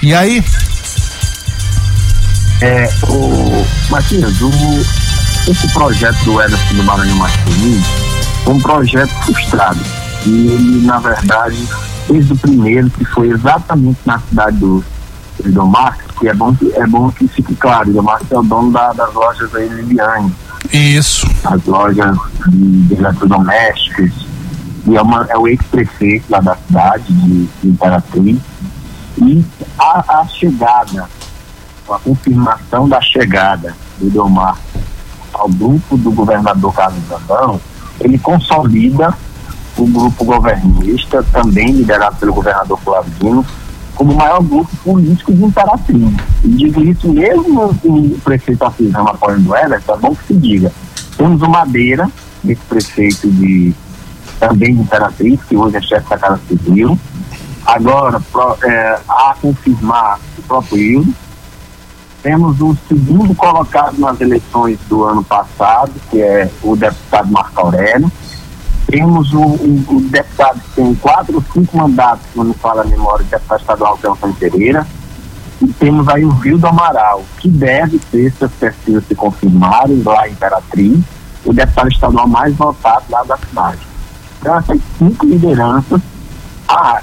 E 0.02 0.14
aí? 0.14 0.42
É, 2.60 2.88
o 3.08 3.66
Matias, 3.90 4.40
o, 4.40 4.50
esse 5.50 5.68
projeto 5.72 6.16
do 6.24 6.40
Ederson 6.40 6.74
do 6.74 6.84
Maranhão 6.84 7.26
foi 8.44 8.54
um 8.54 8.60
projeto 8.60 9.10
frustrado. 9.24 9.80
E 10.24 10.30
ele, 10.48 10.86
na 10.86 10.98
verdade, 10.98 11.56
desde 12.08 12.32
o 12.32 12.36
primeiro, 12.36 12.88
que 12.90 13.04
foi 13.06 13.28
exatamente 13.28 13.98
na 14.06 14.18
cidade 14.20 14.56
do 14.58 14.82
Dom 15.46 15.66
Marcos, 15.66 16.04
que 16.18 16.28
é 16.28 16.34
bom 16.34 16.54
que, 16.54 16.72
é 16.74 16.86
bom 16.86 17.10
que 17.10 17.28
fique 17.28 17.54
claro, 17.56 17.90
o 17.90 18.02
Marcos 18.02 18.30
é 18.30 18.38
o 18.38 18.42
dono 18.42 18.72
da- 18.72 18.92
das 18.92 19.12
lojas 19.12 19.54
aí 19.54 19.68
Liliane, 19.68 20.32
Isso. 20.72 21.26
as 21.44 21.62
lojas 21.66 22.16
de, 22.48 22.82
de 22.86 22.94
eletrodomésticos, 22.94 24.12
e 24.86 24.96
é, 24.96 25.02
uma, 25.02 25.26
é 25.28 25.36
o 25.36 25.48
ex-prefeito 25.48 26.26
lá 26.30 26.40
da 26.40 26.56
cidade, 26.56 27.12
de, 27.12 27.48
Imperatriz, 27.64 28.38
e 29.18 29.44
a, 29.78 30.20
a 30.20 30.26
chegada, 30.26 31.08
a 31.88 31.98
confirmação 31.98 32.88
da 32.88 33.00
chegada 33.00 33.74
do 33.98 34.10
Delmar 34.10 34.58
ao 35.32 35.48
grupo 35.48 35.96
do 35.96 36.10
governador 36.12 36.72
Carlos 36.74 37.02
Brandão, 37.04 37.60
ele 38.00 38.18
consolida 38.18 39.14
o 39.76 39.86
grupo 39.86 40.24
governista, 40.24 41.22
também 41.32 41.72
liderado 41.72 42.16
pelo 42.16 42.34
governador 42.34 42.78
Flavino, 42.80 43.44
como 43.94 44.12
o 44.12 44.16
maior 44.16 44.42
grupo 44.42 44.70
político 44.84 45.32
de 45.32 45.44
Imperatriz. 45.44 46.12
E 46.44 46.48
digo 46.48 46.82
isso 46.82 47.12
mesmo 47.12 47.76
o 47.84 48.18
prefeito 48.22 48.64
Afizão 48.64 49.06
apoiando 49.08 49.50
o 49.50 49.56
Everton, 49.56 49.94
é 49.94 49.98
bom 49.98 50.14
que 50.14 50.26
se 50.26 50.34
diga. 50.34 50.72
Temos 51.16 51.42
o 51.42 51.48
Madeira, 51.48 52.08
esse 52.44 52.60
prefeito 52.68 53.30
de 53.30 53.74
também 54.38 54.74
de 54.74 54.80
Imperatriz, 54.82 55.40
que 55.44 55.56
hoje 55.56 55.76
é 55.76 55.80
chefe 55.80 56.08
da 56.10 56.18
Casa 56.18 56.40
Civil. 56.48 56.98
Agora, 57.66 58.20
pro- 58.32 58.56
é, 58.62 58.98
a 59.08 59.34
confirmar 59.40 60.18
o 60.38 60.42
próprio 60.42 60.78
Hildo. 60.78 61.14
Temos 62.22 62.58
o 62.60 62.74
segundo 62.88 63.34
colocado 63.34 63.98
nas 63.98 64.18
eleições 64.20 64.78
do 64.88 65.04
ano 65.04 65.22
passado, 65.22 65.92
que 66.10 66.20
é 66.22 66.50
o 66.62 66.74
deputado 66.74 67.30
Marco 67.30 67.60
Aurélio. 67.60 68.10
Temos 68.86 69.32
o, 69.32 69.40
o- 69.42 69.84
o 69.96 70.00
deputado 70.10 70.60
que 70.60 70.70
tem 70.76 70.94
quatro 70.94 71.36
ou 71.36 71.44
cinco 71.52 71.76
mandatos, 71.76 72.26
quando 72.34 72.54
fala 72.54 72.82
a 72.82 72.86
memória, 72.86 73.24
o 73.26 73.28
deputado 73.28 73.60
estadual 73.60 73.98
que 73.98 74.06
é 74.06 74.32
Pereira. 74.38 74.86
E 75.62 75.66
temos 75.68 76.08
aí 76.08 76.24
o 76.24 76.30
Vildo 76.32 76.66
Amaral, 76.66 77.22
que 77.38 77.48
deve 77.48 78.00
ser, 78.10 78.32
se 78.32 78.44
as 78.44 78.52
pesquisas 78.52 79.04
se 79.06 79.14
confirmarem, 79.14 80.02
lá 80.02 80.28
em 80.28 80.32
Imperatriz, 80.32 81.00
o 81.44 81.52
deputado 81.52 81.88
estadual 81.88 82.26
mais 82.26 82.54
votado 82.54 83.04
lá 83.10 83.22
da 83.24 83.36
cidade. 83.38 83.78
Então, 84.44 84.58
essas 84.58 84.78
cinco 84.98 85.24
lideranças. 85.24 86.02
Ah, 86.68 87.00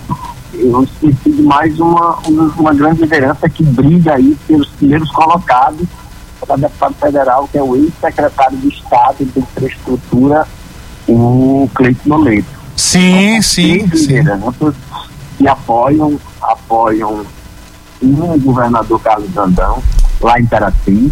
eu 0.53 0.83
esqueci 0.83 1.31
de 1.31 1.41
mais 1.41 1.79
uma, 1.79 2.19
uma, 2.27 2.71
grande 2.71 3.01
liderança 3.01 3.49
que 3.49 3.63
briga 3.63 4.13
aí 4.13 4.37
pelos 4.47 4.67
primeiros 4.69 5.09
colocados 5.09 5.87
para 6.39 6.55
deputado 6.55 6.93
federal, 6.99 7.49
que 7.51 7.57
é 7.57 7.63
o 7.63 7.75
ex-secretário 7.75 8.57
de 8.57 8.67
Estado 8.67 9.25
de 9.25 9.39
Infraestrutura, 9.39 10.47
o 11.07 11.67
Cleiton 11.73 12.09
Noleto. 12.09 12.47
Sim, 12.75 13.41
sim, 13.41 13.87
Três 13.87 14.03
sim. 14.03 14.17
lideranças 14.17 14.75
que 15.35 15.47
apoiam, 15.47 16.19
apoiam 16.43 17.25
o 18.03 18.39
governador 18.39 19.01
Carlos 19.01 19.31
Brandão, 19.31 19.81
lá 20.21 20.39
em 20.39 20.43
Imperatriz, 20.43 21.11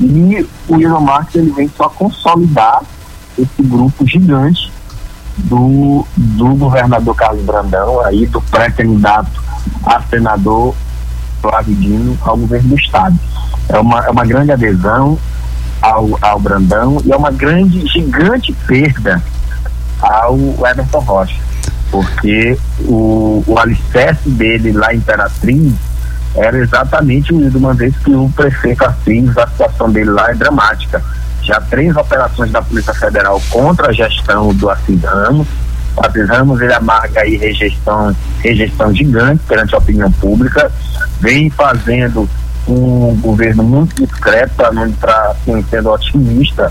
e 0.00 0.48
o 0.66 0.80
Elon 0.80 1.00
Musk 1.00 1.34
ele 1.34 1.50
vem 1.50 1.70
só 1.76 1.90
consolidar 1.90 2.82
esse 3.38 3.62
grupo 3.62 4.06
gigante 4.06 4.77
do, 5.44 6.06
do 6.16 6.54
governador 6.54 7.14
Carlos 7.14 7.44
Brandão, 7.44 8.00
aí 8.04 8.26
do 8.26 8.40
pré-candidato 8.42 9.42
a 9.84 10.00
senador 10.02 10.74
Flávio 11.40 11.74
Dino 11.76 12.18
ao 12.22 12.36
governo 12.36 12.70
do 12.70 12.76
estado. 12.76 13.18
É 13.68 13.78
uma, 13.78 14.04
é 14.04 14.10
uma 14.10 14.24
grande 14.24 14.52
adesão 14.52 15.18
ao, 15.80 16.18
ao 16.20 16.40
Brandão 16.40 17.00
e 17.04 17.12
é 17.12 17.16
uma 17.16 17.30
grande, 17.30 17.86
gigante 17.86 18.52
perda 18.66 19.22
ao 20.00 20.36
Everton 20.66 21.00
Rocha, 21.00 21.40
porque 21.90 22.58
o, 22.80 23.42
o 23.46 23.58
alicerce 23.58 24.28
dele 24.28 24.72
lá 24.72 24.92
em 24.92 24.98
Imperatriz 24.98 25.74
era 26.34 26.58
exatamente 26.58 27.32
o 27.32 27.50
de 27.50 27.56
uma 27.56 27.74
vez 27.74 27.96
que 27.96 28.14
o 28.14 28.30
prefeito 28.30 28.84
Assis, 28.84 29.36
a 29.36 29.46
situação 29.46 29.90
dele 29.90 30.10
lá 30.10 30.30
é 30.30 30.34
dramática. 30.34 31.02
Já 31.42 31.60
três 31.60 31.96
operações 31.96 32.50
da 32.50 32.60
Polícia 32.62 32.92
Federal 32.94 33.40
contra 33.50 33.88
a 33.88 33.92
gestão 33.92 34.52
do 34.54 34.68
Assis 34.70 35.00
Ramos. 35.02 35.46
O 35.96 36.06
Assis 36.06 36.28
Ramos 36.28 36.60
ele 36.60 36.72
amarga 36.74 37.20
aí 37.22 37.36
rejeição, 37.36 38.14
rejeição 38.40 38.94
gigante 38.94 39.42
perante 39.48 39.74
a 39.74 39.78
opinião 39.78 40.10
pública, 40.12 40.70
vem 41.20 41.48
fazendo 41.50 42.28
um 42.68 43.16
governo 43.22 43.62
muito 43.64 44.04
discreto, 44.04 44.52
para 44.54 44.70
não 44.72 44.86
entrar 44.86 45.30
assim, 45.30 45.64
sendo 45.70 45.88
otimista, 45.90 46.70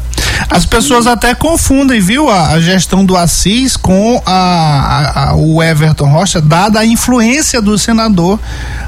As 0.51 0.63
pessoas 0.63 1.07
até 1.07 1.33
confundem, 1.33 1.99
viu, 1.99 2.29
a, 2.29 2.49
a 2.49 2.59
gestão 2.61 3.03
do 3.03 3.17
Assis 3.17 3.75
com 3.75 4.21
a, 4.23 5.29
a- 5.31 5.35
o 5.35 5.61
Everton 5.63 6.05
Rocha, 6.05 6.39
dada 6.39 6.79
a 6.81 6.85
influência 6.85 7.59
do 7.63 7.75
senador 7.79 8.39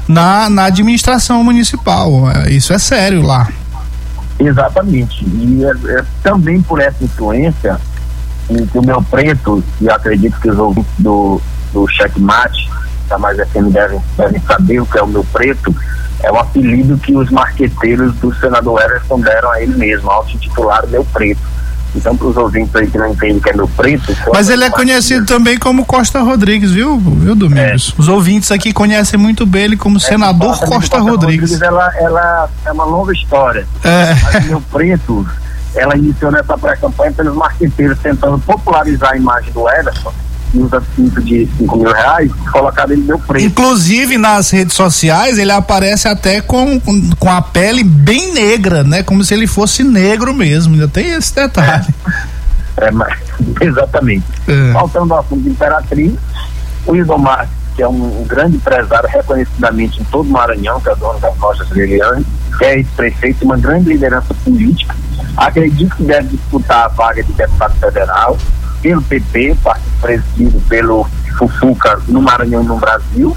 na, 0.06 0.48
na 0.48 0.66
administração 0.66 1.42
municipal. 1.42 2.30
É, 2.30 2.50
Isso 2.52 2.72
é 2.72 2.78
sério 2.78 3.22
lá. 3.22 3.48
Exatamente. 4.40 5.24
E 5.24 5.64
é, 5.64 5.98
é 5.98 6.04
também 6.22 6.60
por 6.62 6.80
essa 6.80 7.04
influência 7.04 7.78
que 8.72 8.78
o 8.78 8.84
meu 8.84 9.00
preto, 9.02 9.62
e 9.80 9.88
acredito 9.88 10.40
que 10.40 10.50
os 10.50 10.58
ouvintes 10.58 10.92
do, 10.98 11.40
do 11.72 11.86
checkmate 11.86 12.68
da 13.08 13.18
Mais 13.18 13.36
FM 13.36 13.70
devem, 13.70 14.00
devem 14.16 14.40
saber 14.40 14.80
o 14.80 14.86
que 14.86 14.98
é 14.98 15.02
o 15.02 15.06
meu 15.06 15.24
preto, 15.24 15.74
é 16.22 16.32
o 16.32 16.36
apelido 16.36 16.98
que 16.98 17.14
os 17.16 17.30
marqueteiros 17.30 18.14
do 18.16 18.34
senador 18.34 18.80
Everson 18.82 19.20
deram 19.20 19.50
a 19.52 19.62
ele 19.62 19.76
mesmo, 19.76 20.10
ao 20.10 20.26
se 20.28 20.36
titular 20.38 20.86
meu 20.88 21.04
preto. 21.04 21.40
Então, 21.94 22.16
para 22.16 22.26
os 22.26 22.36
ouvintes 22.36 22.74
aí 22.76 22.86
que 22.86 22.98
não 22.98 23.08
entendem 23.08 23.40
que 23.40 23.50
é 23.50 23.52
meu 23.52 23.68
preto. 23.68 24.16
Mas 24.32 24.48
ele 24.48 24.64
é 24.64 24.70
conhecido 24.70 25.26
também 25.26 25.58
como 25.58 25.84
Costa 25.84 26.20
Rodrigues, 26.20 26.70
viu, 26.70 26.98
viu 26.98 27.34
Domingos? 27.34 27.94
Os 27.98 28.08
ouvintes 28.08 28.50
aqui 28.50 28.72
conhecem 28.72 29.18
muito 29.18 29.44
bem 29.46 29.64
ele 29.64 29.76
como 29.76 30.00
senador 30.00 30.52
Essa 30.52 30.66
Costa 30.66 30.98
Costa 30.98 30.98
Rodrigues. 30.98 31.60
ela, 31.60 31.92
ela 31.96 32.48
é 32.64 32.72
uma 32.72 32.84
longa 32.84 33.12
história. 33.12 33.66
É. 33.84 34.14
Mas 34.32 34.46
meu 34.46 34.60
preto, 34.60 35.26
ela 35.74 35.96
iniciou 35.96 36.30
nessa 36.32 36.56
pré-campanha 36.56 37.12
pelos 37.12 37.34
marqueteiros 37.34 37.98
tentando 37.98 38.38
popularizar 38.38 39.12
a 39.12 39.16
imagem 39.16 39.52
do 39.52 39.68
Everson, 39.68 40.10
que 40.10 40.29
usa 40.54 40.82
cinto 40.94 41.22
de 41.22 41.48
5 41.58 41.76
mil 41.76 41.92
reais, 41.92 42.30
colocar 42.52 42.90
ele 42.90 43.02
meu 43.02 43.18
preto. 43.18 43.44
Inclusive 43.44 44.18
nas 44.18 44.50
redes 44.50 44.74
sociais 44.74 45.38
ele 45.38 45.52
aparece 45.52 46.08
até 46.08 46.40
com, 46.40 46.80
com, 46.80 47.10
com 47.18 47.30
a 47.30 47.40
pele 47.40 47.84
bem 47.84 48.32
negra, 48.32 48.82
né? 48.82 49.02
Como 49.02 49.22
se 49.22 49.34
ele 49.34 49.46
fosse 49.46 49.84
negro 49.84 50.34
mesmo. 50.34 50.74
Ainda 50.74 50.88
tem 50.88 51.10
esse 51.12 51.34
detalhe. 51.34 51.86
É, 52.76 52.90
mas, 52.90 53.18
exatamente. 53.60 54.26
É. 54.48 54.72
Faltando 54.72 55.14
ao 55.14 55.20
assunto 55.20 55.42
de 55.42 55.50
Imperatriz, 55.50 56.14
o 56.86 56.96
Idomar, 56.96 57.48
que 57.76 57.82
é 57.82 57.88
um, 57.88 58.22
um 58.22 58.24
grande 58.26 58.56
empresário 58.56 59.08
reconhecidamente 59.08 60.00
em 60.00 60.04
todo 60.04 60.26
o 60.26 60.32
Maranhão, 60.32 60.80
que 60.80 60.88
é 60.88 60.96
dono 60.96 61.18
das 61.20 61.36
lojas 61.38 61.68
Liliane, 61.70 62.26
que 62.58 62.64
é 62.64 62.76
ex-prefeito, 62.76 63.44
uma 63.44 63.56
grande 63.56 63.88
liderança 63.88 64.34
política. 64.44 64.94
Acredito 65.36 65.94
que 65.96 66.02
deve 66.02 66.36
disputar 66.36 66.86
a 66.86 66.88
vaga 66.88 67.22
de 67.22 67.32
deputado 67.32 67.74
federal 67.78 68.36
pelo 68.82 69.02
PP, 69.02 69.56
partido 69.62 70.00
presidido 70.00 70.60
pelo 70.68 71.04
Fufuca 71.38 72.00
no 72.08 72.22
Maranhão 72.22 72.62
no 72.62 72.76
Brasil. 72.76 73.36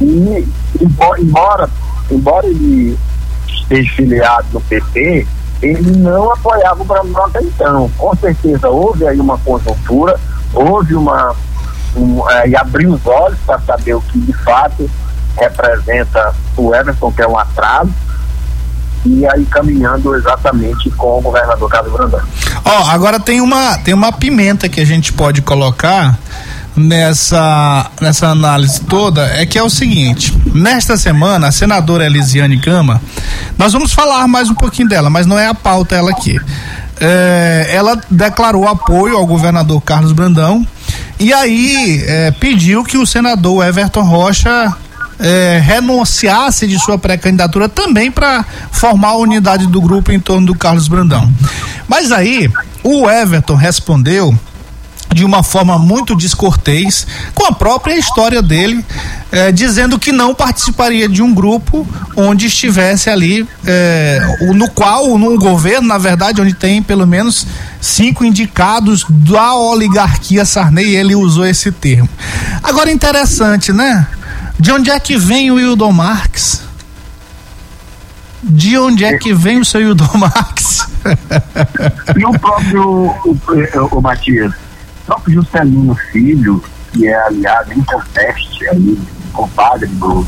E 0.00 0.46
embo- 0.80 1.16
embora, 1.18 1.68
embora 2.10 2.46
ele 2.46 2.98
esteja 3.48 3.90
filiado 3.94 4.46
no 4.52 4.60
PP, 4.62 5.26
ele 5.62 5.96
não 5.96 6.32
apoiava 6.32 6.82
o 6.82 6.84
Brandão 6.84 7.24
até 7.26 7.40
então. 7.42 7.90
Com 7.96 8.14
certeza 8.16 8.68
houve 8.68 9.06
aí 9.06 9.18
uma 9.20 9.38
conjuntura, 9.38 10.18
houve 10.52 10.94
uma. 10.94 11.34
Um, 11.96 12.28
eh, 12.28 12.48
e 12.48 12.56
abriu 12.56 12.92
os 12.92 13.06
olhos 13.06 13.38
para 13.46 13.60
saber 13.60 13.94
o 13.94 14.00
que 14.00 14.18
de 14.18 14.32
fato 14.32 14.90
representa 15.36 16.34
o 16.56 16.74
Everton, 16.74 17.12
que 17.12 17.22
é 17.22 17.28
um 17.28 17.38
atraso. 17.38 17.92
E 19.04 19.26
aí 19.26 19.44
caminhando 19.46 20.14
exatamente 20.14 20.90
com 20.90 21.18
o 21.18 21.20
governador 21.20 21.68
Carlos 21.68 21.92
Brandão. 21.92 22.20
Ó, 22.64 22.90
agora 22.90 23.20
tem 23.20 23.40
uma 23.40 23.78
tem 23.78 23.92
uma 23.92 24.12
pimenta 24.12 24.68
que 24.68 24.80
a 24.80 24.84
gente 24.84 25.12
pode 25.12 25.42
colocar 25.42 26.18
nessa 26.76 27.90
nessa 28.00 28.28
análise 28.28 28.80
toda 28.80 29.26
é 29.26 29.46
que 29.46 29.58
é 29.58 29.62
o 29.62 29.70
seguinte, 29.70 30.36
nesta 30.52 30.96
semana 30.96 31.48
a 31.48 31.52
senadora 31.52 32.06
Elisiane 32.06 32.56
Gama, 32.56 33.00
nós 33.58 33.72
vamos 33.72 33.92
falar 33.92 34.26
mais 34.26 34.50
um 34.50 34.54
pouquinho 34.54 34.88
dela, 34.88 35.10
mas 35.10 35.26
não 35.26 35.38
é 35.38 35.46
a 35.46 35.54
pauta 35.54 35.94
ela 35.94 36.10
aqui. 36.10 36.40
É, 37.00 37.70
ela 37.70 38.00
declarou 38.08 38.68
apoio 38.68 39.16
ao 39.16 39.26
governador 39.26 39.80
Carlos 39.82 40.12
Brandão 40.12 40.66
e 41.18 41.32
aí 41.32 42.02
é, 42.06 42.30
pediu 42.30 42.84
que 42.84 42.96
o 42.96 43.06
senador 43.06 43.66
Everton 43.66 44.02
Rocha 44.02 44.74
é, 45.24 45.58
renunciasse 45.58 46.66
de 46.66 46.78
sua 46.78 46.98
pré-candidatura 46.98 47.66
também 47.66 48.10
para 48.10 48.44
formar 48.70 49.08
a 49.08 49.16
unidade 49.16 49.66
do 49.66 49.80
grupo 49.80 50.12
em 50.12 50.20
torno 50.20 50.46
do 50.46 50.54
Carlos 50.54 50.86
Brandão. 50.86 51.32
Mas 51.88 52.12
aí 52.12 52.52
o 52.82 53.08
Everton 53.08 53.54
respondeu 53.54 54.38
de 55.14 55.24
uma 55.24 55.42
forma 55.42 55.78
muito 55.78 56.14
descortês 56.16 57.06
com 57.34 57.46
a 57.46 57.52
própria 57.52 57.96
história 57.96 58.42
dele, 58.42 58.84
eh, 59.30 59.52
dizendo 59.52 59.96
que 59.98 60.10
não 60.10 60.34
participaria 60.34 61.08
de 61.08 61.22
um 61.22 61.32
grupo 61.32 61.86
onde 62.16 62.46
estivesse 62.46 63.08
ali, 63.08 63.48
eh, 63.64 64.20
no 64.54 64.68
qual, 64.68 65.16
num 65.16 65.38
governo, 65.38 65.86
na 65.86 65.98
verdade, 65.98 66.42
onde 66.42 66.52
tem 66.52 66.82
pelo 66.82 67.06
menos 67.06 67.46
cinco 67.80 68.24
indicados 68.24 69.06
da 69.08 69.54
oligarquia 69.54 70.44
Sarney, 70.44 70.96
ele 70.96 71.14
usou 71.14 71.46
esse 71.46 71.70
termo. 71.70 72.08
Agora, 72.62 72.90
interessante, 72.90 73.72
né? 73.72 74.06
De 74.64 74.72
onde 74.72 74.90
é 74.90 74.98
que 74.98 75.14
vem 75.18 75.50
o 75.50 75.60
Hildon 75.60 75.92
Marx? 75.92 76.62
De 78.42 78.78
onde 78.78 79.04
é 79.04 79.18
que 79.18 79.34
vem 79.34 79.60
o 79.60 79.64
seu 79.64 79.78
Hildon 79.78 80.08
Marx? 80.16 80.88
E 82.16 82.24
o 82.24 82.32
próprio, 82.38 82.82
o, 82.82 83.38
o, 83.46 83.98
o 83.98 84.00
Matias, 84.00 84.54
o 84.54 85.04
próprio 85.04 85.34
Juscelino 85.34 85.94
Filho, 86.10 86.64
que 86.90 87.06
é 87.06 87.14
aliado 87.26 87.74
em 87.74 87.82
conteste, 87.82 88.66
aí, 88.70 88.98
compadre 89.34 89.86
do, 89.86 90.26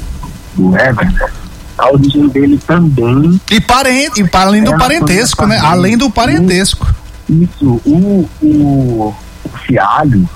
do 0.54 0.78
Everton, 0.78 1.28
a 1.78 1.90
origem 1.90 2.28
dele 2.28 2.58
também 2.58 3.40
E, 3.50 3.58
parente, 3.58 4.20
e 4.20 4.28
além 4.34 4.62
do 4.62 4.74
É, 4.74 4.78
parentesco, 4.78 5.46
né? 5.46 5.58
Além 5.60 5.96
do 5.96 6.10
parentesco. 6.10 6.94
Isso, 7.26 7.80
o, 7.86 8.28
o, 8.42 9.14
o 9.44 9.48
Fialho, 9.64 10.28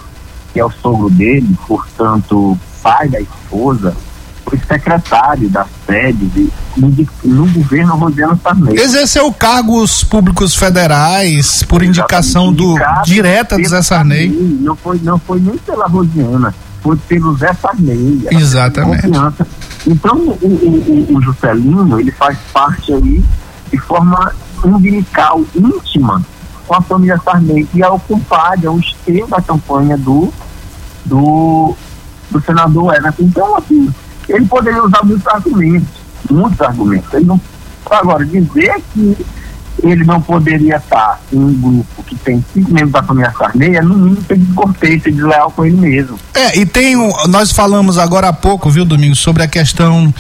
que 0.55 0.59
é 0.59 0.65
o 0.65 0.71
sogro 0.71 1.11
dele, 1.11 1.55
portanto, 1.69 2.59
pai 2.83 3.09
da 3.09 3.21
esposa, 3.21 3.97
foi 4.45 4.59
secretário 4.67 5.49
da 5.49 5.67
sede 5.87 6.27
de, 6.27 6.49
no, 6.77 6.91
de- 6.91 7.09
no 7.25 7.47
governo 7.47 7.95
Rosiano 7.97 8.39
Sarney. 8.43 8.77
Exerceu 8.79 9.33
cargos 9.33 10.03
públicos 10.03 10.55
federais 10.57 11.63
por 11.63 11.83
indicação 11.83 12.53
do 12.53 12.75
direta 13.05 13.57
do 13.57 13.69
Zé 13.69 13.83
Sarney. 13.83 14.29
Não 14.61 14.75
foi, 14.75 14.99
não 15.03 15.19
foi 15.19 15.39
nem 15.41 15.57
pela 15.59 15.87
Rosiana, 15.87 16.55
foi 16.83 16.97
pelo 16.97 17.37
Zé 17.37 17.53
Sarney. 17.55 18.27
Exatamente. 18.31 19.07
Então, 19.87 20.17
o, 20.17 20.47
o, 20.47 21.07
o, 21.13 21.17
o 21.17 21.23
Juscelino, 21.23 21.99
ele 22.01 22.11
faz 22.11 22.37
parte 22.53 22.93
aí 22.93 23.23
de 23.71 23.79
forma 23.79 24.33
umbilical, 24.65 25.43
íntima, 25.55 26.21
com 26.67 26.75
a 26.75 26.81
família 26.83 27.19
Sarney, 27.25 27.65
que 27.67 27.83
é 27.83 27.89
o 27.89 27.99
compadre, 28.01 28.67
é 28.67 28.71
o 28.71 28.79
esteio 28.81 29.27
da 29.29 29.41
campanha 29.41 29.97
do, 29.97 30.33
do, 31.05 31.75
do 32.31 32.41
senador 32.41 32.95
Everton. 32.95 33.25
Então, 33.25 33.57
assim, 33.57 33.93
ele 34.29 34.47
poderia 34.47 34.83
usar 34.83 35.05
muitos 35.05 35.27
argumentos, 35.27 35.89
muitos 36.31 36.61
argumentos. 36.61 37.13
Ele 37.15 37.27
não, 37.27 37.41
agora, 37.91 38.25
dizer 38.25 38.81
que 38.93 39.17
ele 39.83 40.05
não 40.05 40.21
poderia 40.21 40.77
estar 40.77 41.21
em 41.33 41.39
um 41.39 41.53
grupo 41.53 42.03
que 42.05 42.15
tem 42.17 42.45
cinco 42.55 42.71
membros 42.73 42.93
da 42.93 43.03
família 43.03 43.33
Sarney 43.37 43.77
é 43.77 43.83
no 43.83 43.95
mínimo 43.97 44.23
ser 44.27 44.37
descortês, 44.39 45.03
ser 45.03 45.13
desleal 45.13 45.51
com 45.51 45.65
ele 45.65 45.77
mesmo. 45.77 46.19
É, 46.35 46.59
e 46.59 46.65
tem 46.67 46.97
um, 46.97 47.11
nós 47.29 47.53
falamos 47.53 47.99
agora 47.99 48.29
há 48.29 48.33
pouco, 48.33 48.71
viu, 48.71 48.85
Domingos, 48.85 49.19
sobre 49.19 49.43
a 49.43 49.49
questão 49.49 50.13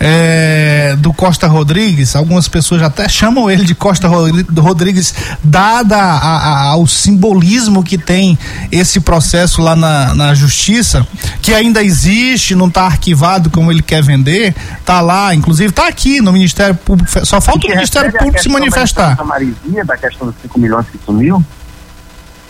é, 0.00 0.94
do 0.98 1.12
Costa 1.12 1.46
Rodrigues. 1.46 2.14
Algumas 2.16 2.48
pessoas 2.48 2.82
até 2.82 3.08
chamam 3.08 3.50
ele 3.50 3.64
de 3.64 3.74
Costa 3.74 4.08
Rodri- 4.08 4.46
Rodrigues, 4.58 5.14
dada 5.42 5.96
a- 5.96 6.18
a- 6.18 6.62
ao 6.68 6.86
simbolismo 6.86 7.82
que 7.82 7.98
tem 7.98 8.38
esse 8.70 9.00
processo 9.00 9.60
lá 9.62 9.74
na, 9.76 10.14
na 10.14 10.34
justiça, 10.34 11.06
que 11.42 11.52
ainda 11.54 11.82
existe, 11.82 12.54
não 12.54 12.68
está 12.68 12.82
arquivado 12.84 13.50
como 13.50 13.70
ele 13.70 13.82
quer 13.82 14.02
vender, 14.02 14.54
tá 14.84 15.00
lá, 15.00 15.34
inclusive 15.34 15.72
tá 15.72 15.88
aqui 15.88 16.20
no 16.20 16.32
Ministério 16.32 16.74
Público, 16.74 17.10
só 17.26 17.40
falta 17.40 17.66
o 17.66 17.70
Ministério 17.70 18.12
Público 18.12 18.42
se 18.42 18.48
manifestar. 18.48 19.05
Da 19.14 19.24
Marizia, 19.24 19.84
da 19.84 19.96
questão 19.96 20.26
dos 20.26 20.36
5 20.42 20.58
milhões 20.58 20.86
que 20.88 20.98
sumiu. 21.04 21.44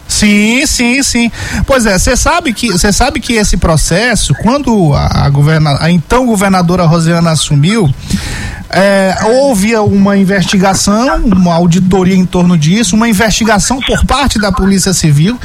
Sim, 0.08 0.64
sim, 0.66 1.02
sim. 1.02 1.30
Pois 1.66 1.84
é, 1.84 1.98
você 1.98 2.16
sabe 2.16 2.52
que 2.52 2.70
você 2.70 2.92
sabe 2.92 3.20
que 3.20 3.34
esse 3.34 3.56
processo, 3.56 4.32
quando 4.34 4.94
a, 4.94 5.24
a, 5.24 5.28
governa, 5.28 5.76
a 5.80 5.90
então 5.90 6.26
governadora 6.26 6.86
Rosiana 6.86 7.32
assumiu, 7.32 7.92
é, 8.70 9.16
houve 9.24 9.76
uma 9.76 10.16
investigação, 10.16 11.16
uma 11.24 11.54
auditoria 11.54 12.16
em 12.16 12.24
torno 12.24 12.56
disso, 12.56 12.96
uma 12.96 13.08
investigação 13.08 13.80
por 13.80 14.04
parte 14.06 14.38
da 14.38 14.50
Polícia 14.50 14.92
Civil. 14.92 15.38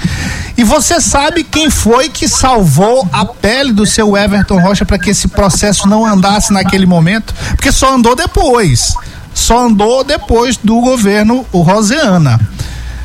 E 0.57 0.63
você 0.63 1.01
sabe 1.01 1.43
quem 1.43 1.69
foi 1.69 2.09
que 2.09 2.27
salvou 2.27 3.07
a 3.11 3.25
pele 3.25 3.73
do 3.73 3.85
seu 3.85 4.15
Everton 4.15 4.59
Rocha 4.59 4.85
para 4.85 4.99
que 4.99 5.09
esse 5.09 5.27
processo 5.27 5.87
não 5.87 6.05
andasse 6.05 6.53
naquele 6.53 6.85
momento? 6.85 7.33
Porque 7.55 7.71
só 7.71 7.95
andou 7.95 8.15
depois. 8.15 8.95
Só 9.33 9.65
andou 9.67 10.03
depois 10.03 10.57
do 10.57 10.79
governo 10.81 11.45
o 11.51 11.61
Rosiana. 11.61 12.39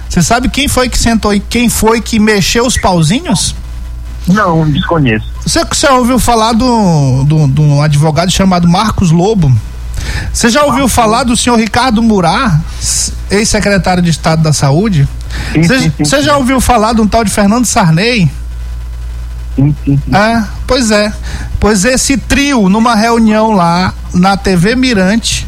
Você 0.08 0.22
sabe 0.22 0.48
quem 0.48 0.68
foi 0.68 0.88
que 0.88 0.98
sentou 0.98 1.34
e 1.34 1.40
quem 1.40 1.68
foi 1.68 2.00
que 2.00 2.18
mexeu 2.18 2.66
os 2.66 2.76
pauzinhos? 2.76 3.54
Não, 4.26 4.68
desconheço. 4.70 5.26
Você, 5.44 5.64
você 5.64 5.86
ouviu 5.88 6.18
falar 6.18 6.52
do, 6.52 7.24
do, 7.24 7.62
um 7.62 7.82
advogado 7.82 8.30
chamado 8.30 8.66
Marcos 8.66 9.10
Lobo? 9.10 9.52
Você 10.32 10.48
já 10.48 10.64
ouviu 10.64 10.88
falar 10.88 11.24
do 11.24 11.36
senhor 11.36 11.58
Ricardo 11.58 12.02
Murar, 12.02 12.60
s- 12.80 13.12
ex-secretário 13.30 14.02
de 14.02 14.10
Estado 14.10 14.42
da 14.42 14.52
Saúde? 14.52 15.08
Você 15.98 16.22
já 16.22 16.36
ouviu 16.36 16.60
falar 16.60 16.92
de 16.94 17.00
um 17.00 17.06
tal 17.06 17.24
de 17.24 17.30
Fernando 17.30 17.64
Sarney? 17.66 18.30
Sim, 19.54 19.74
sim, 19.84 19.96
sim. 20.04 20.14
É, 20.16 20.44
pois 20.66 20.90
é. 20.90 21.12
Pois 21.58 21.84
esse 21.84 22.16
trio, 22.16 22.68
numa 22.68 22.94
reunião 22.94 23.52
lá 23.52 23.92
na 24.12 24.36
TV 24.36 24.74
Mirante, 24.76 25.46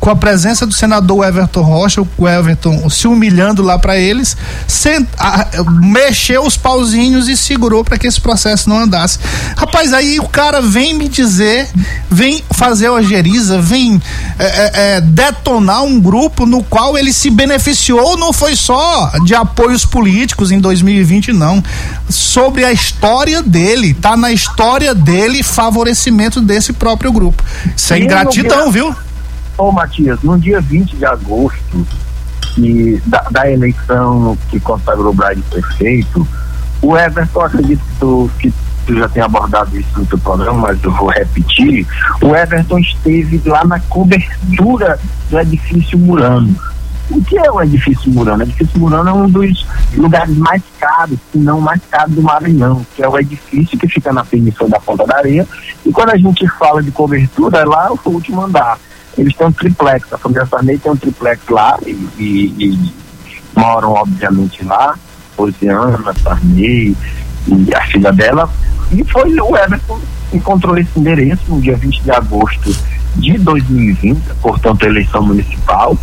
com 0.00 0.10
a 0.10 0.16
presença 0.16 0.66
do 0.66 0.72
senador 0.72 1.26
Everton 1.26 1.62
Rocha, 1.62 2.02
o 2.16 2.28
Everton 2.28 2.88
se 2.88 3.06
humilhando 3.06 3.62
lá 3.62 3.78
para 3.78 3.96
eles, 3.98 4.36
sent- 4.66 5.08
ah, 5.18 5.46
mexeu 5.82 6.44
os 6.46 6.56
pauzinhos 6.56 7.28
e 7.28 7.36
segurou 7.36 7.84
para 7.84 7.98
que 7.98 8.06
esse 8.06 8.20
processo 8.20 8.68
não 8.68 8.78
andasse. 8.78 9.18
Rapaz, 9.56 9.92
aí 9.92 10.18
o 10.18 10.28
cara 10.28 10.60
vem 10.60 10.94
me 10.94 11.08
dizer, 11.08 11.68
vem 12.10 12.42
fazer 12.52 12.88
ojeriza, 12.88 13.60
vem 13.60 14.00
é, 14.38 14.96
é, 14.96 15.00
detonar 15.00 15.82
um 15.84 16.00
grupo 16.00 16.46
no 16.46 16.62
qual 16.62 16.96
ele 16.96 17.12
se 17.12 17.30
beneficiou, 17.30 18.16
não 18.16 18.32
foi 18.32 18.56
só 18.56 19.12
de 19.24 19.34
apoios 19.34 19.84
políticos 19.84 20.50
em 20.50 20.58
2020, 20.60 21.32
não. 21.32 21.62
Sobre 22.08 22.64
a 22.64 22.72
história 22.72 23.42
dele, 23.42 23.94
tá 23.94 24.16
na 24.16 24.32
história 24.32 24.94
dele 24.94 25.42
favorecimento 25.42 26.40
desse 26.40 26.72
próprio 26.72 27.12
grupo. 27.12 27.42
Isso 27.76 27.92
é 27.92 27.98
ingratidão, 27.98 28.70
viu? 28.72 28.94
Ô, 29.56 29.70
Matias, 29.70 30.20
no 30.22 30.38
dia 30.38 30.60
20 30.60 30.96
de 30.96 31.04
agosto 31.04 31.86
da, 33.06 33.20
da 33.30 33.50
eleição 33.50 34.36
que 34.50 34.58
consagrou 34.60 35.10
o 35.10 35.14
Braga 35.14 35.40
prefeito, 35.50 36.26
o 36.82 36.96
Everton, 36.96 37.40
acredito 37.40 37.80
que 37.80 37.98
tu, 37.98 38.30
que 38.38 38.54
tu 38.86 38.96
já 38.96 39.08
tenha 39.08 39.26
abordado 39.26 39.78
isso 39.78 39.88
no 39.96 40.06
teu 40.06 40.18
programa, 40.18 40.68
mas 40.68 40.82
eu 40.82 40.92
vou 40.92 41.08
repetir, 41.08 41.86
o 42.20 42.34
Everton 42.34 42.78
esteve 42.78 43.40
lá 43.48 43.64
na 43.64 43.80
cobertura 43.80 44.98
do 45.30 45.40
edifício 45.40 45.98
Murano. 45.98 46.54
O 47.10 47.22
que 47.22 47.36
é 47.36 47.50
o 47.50 47.62
edifício 47.62 48.10
Murano? 48.10 48.40
O 48.40 48.46
edifício 48.46 48.80
Murano 48.80 49.08
é 49.08 49.12
um 49.12 49.28
dos 49.28 49.66
lugares 49.94 50.36
mais 50.36 50.62
caros, 50.80 51.18
se 51.30 51.38
não 51.38 51.60
mais 51.60 51.80
caro 51.90 52.10
do 52.10 52.22
Maranhão, 52.22 52.84
que 52.94 53.02
é 53.02 53.08
o 53.08 53.18
edifício 53.18 53.78
que 53.78 53.88
fica 53.88 54.12
na 54.12 54.24
permissão 54.24 54.68
da 54.68 54.80
Ponta 54.80 55.06
da 55.06 55.18
Areia. 55.18 55.46
E 55.84 55.92
quando 55.92 56.10
a 56.10 56.16
gente 56.16 56.48
fala 56.58 56.82
de 56.82 56.90
cobertura, 56.90 57.58
é 57.58 57.64
lá 57.64 57.90
o 57.92 57.98
último 58.08 58.42
andar. 58.42 58.78
Eles 59.16 59.34
têm 59.36 59.46
um 59.46 59.52
triplex, 59.52 60.12
a 60.12 60.18
família 60.18 60.46
Sarney 60.46 60.78
tem 60.78 60.90
um 60.92 60.96
triplex 60.96 61.40
lá 61.48 61.78
e, 61.86 61.90
e- 62.18 62.54
e 62.58 62.92
moram, 63.56 63.92
obviamente, 63.92 64.64
lá. 64.64 64.96
Rosiana, 65.36 66.14
Sarney 66.22 66.96
e 67.48 67.74
a 67.74 67.80
filha 67.86 68.12
dela. 68.12 68.48
E 68.92 69.02
foi 69.04 69.38
o 69.40 69.56
Everton 69.56 70.00
encontrou 70.32 70.76
esse 70.78 70.90
endereço 70.98 71.42
no 71.48 71.60
dia 71.60 71.76
20 71.76 72.02
de 72.02 72.10
agosto 72.10 72.76
de 73.16 73.38
2020, 73.38 74.20
portanto, 74.42 74.84
a 74.84 74.88
eleição 74.88 75.22
municipal. 75.22 75.96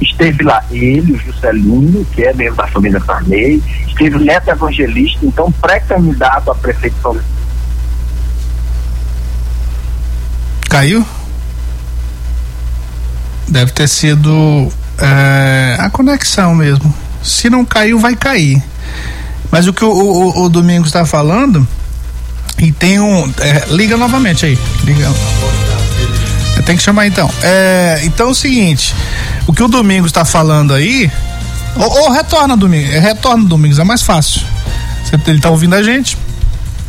Esteve 0.00 0.44
lá 0.44 0.62
ele, 0.70 1.12
o 1.12 1.18
Juscelino, 1.18 2.04
que 2.12 2.22
é 2.22 2.32
membro 2.34 2.56
da 2.56 2.66
família 2.66 3.00
Sarney, 3.00 3.62
esteve 3.86 4.16
o 4.16 4.20
Neto 4.20 4.48
Evangelista, 4.48 5.18
então 5.24 5.50
pré-candidato 5.52 6.50
a 6.50 6.54
prefeito 6.54 6.94
de 6.96 7.00
São 7.02 7.16
Caiu? 10.68 11.04
Deve 13.48 13.72
ter 13.72 13.88
sido 13.88 14.72
é, 14.98 15.76
a 15.78 15.88
conexão 15.90 16.54
mesmo. 16.54 16.92
Se 17.22 17.48
não 17.48 17.64
caiu, 17.64 17.98
vai 17.98 18.16
cair. 18.16 18.62
Mas 19.50 19.66
o 19.66 19.72
que 19.72 19.84
o, 19.84 19.90
o, 19.90 20.44
o 20.44 20.48
Domingos 20.48 20.88
está 20.88 21.04
falando, 21.04 21.66
e 22.58 22.72
tem 22.72 22.98
um. 22.98 23.32
é, 23.40 23.66
liga 23.70 23.96
novamente 23.96 24.46
aí. 24.46 24.58
Liga. 24.84 25.08
Tem 26.64 26.76
que 26.76 26.82
chamar 26.82 27.06
então. 27.06 27.30
É, 27.42 28.00
então 28.04 28.28
é 28.28 28.30
o 28.30 28.34
seguinte: 28.34 28.94
o 29.46 29.52
que 29.52 29.62
o 29.62 29.68
Domingos 29.68 30.10
está 30.10 30.24
falando 30.24 30.74
aí. 30.74 31.10
Ou, 31.76 32.02
ou 32.02 32.10
retorna, 32.10 32.56
Domingos. 32.56 32.90
Retorna, 32.90 33.44
Domingos, 33.44 33.78
é 33.78 33.84
mais 33.84 34.02
fácil. 34.02 34.40
Ele 35.26 35.40
tá 35.40 35.50
ouvindo 35.50 35.74
a 35.74 35.82
gente? 35.82 36.16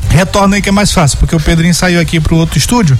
Retorna 0.09 0.55
aí 0.55 0.61
que 0.61 0.69
é 0.69 0.71
mais 0.71 0.91
fácil, 0.91 1.17
porque 1.19 1.35
o 1.35 1.39
Pedrinho 1.39 1.73
saiu 1.73 1.99
aqui 1.99 2.19
pro 2.19 2.37
outro 2.37 2.57
estúdio 2.57 2.97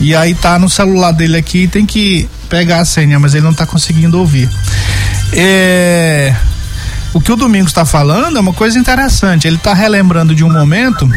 e 0.00 0.14
aí 0.14 0.34
tá 0.34 0.58
no 0.58 0.68
celular 0.68 1.12
dele 1.12 1.36
aqui 1.36 1.68
tem 1.68 1.86
que 1.86 2.28
pegar 2.50 2.80
a 2.80 2.84
senha, 2.84 3.18
mas 3.18 3.32
ele 3.34 3.44
não 3.44 3.54
tá 3.54 3.64
conseguindo 3.64 4.18
ouvir. 4.18 4.50
É, 5.32 6.34
o 7.14 7.20
que 7.20 7.32
o 7.32 7.36
Domingos 7.36 7.70
está 7.70 7.84
falando 7.84 8.36
é 8.36 8.40
uma 8.40 8.52
coisa 8.52 8.78
interessante. 8.78 9.46
Ele 9.46 9.56
está 9.56 9.72
relembrando 9.72 10.34
de 10.34 10.44
um 10.44 10.52
momento. 10.52 11.08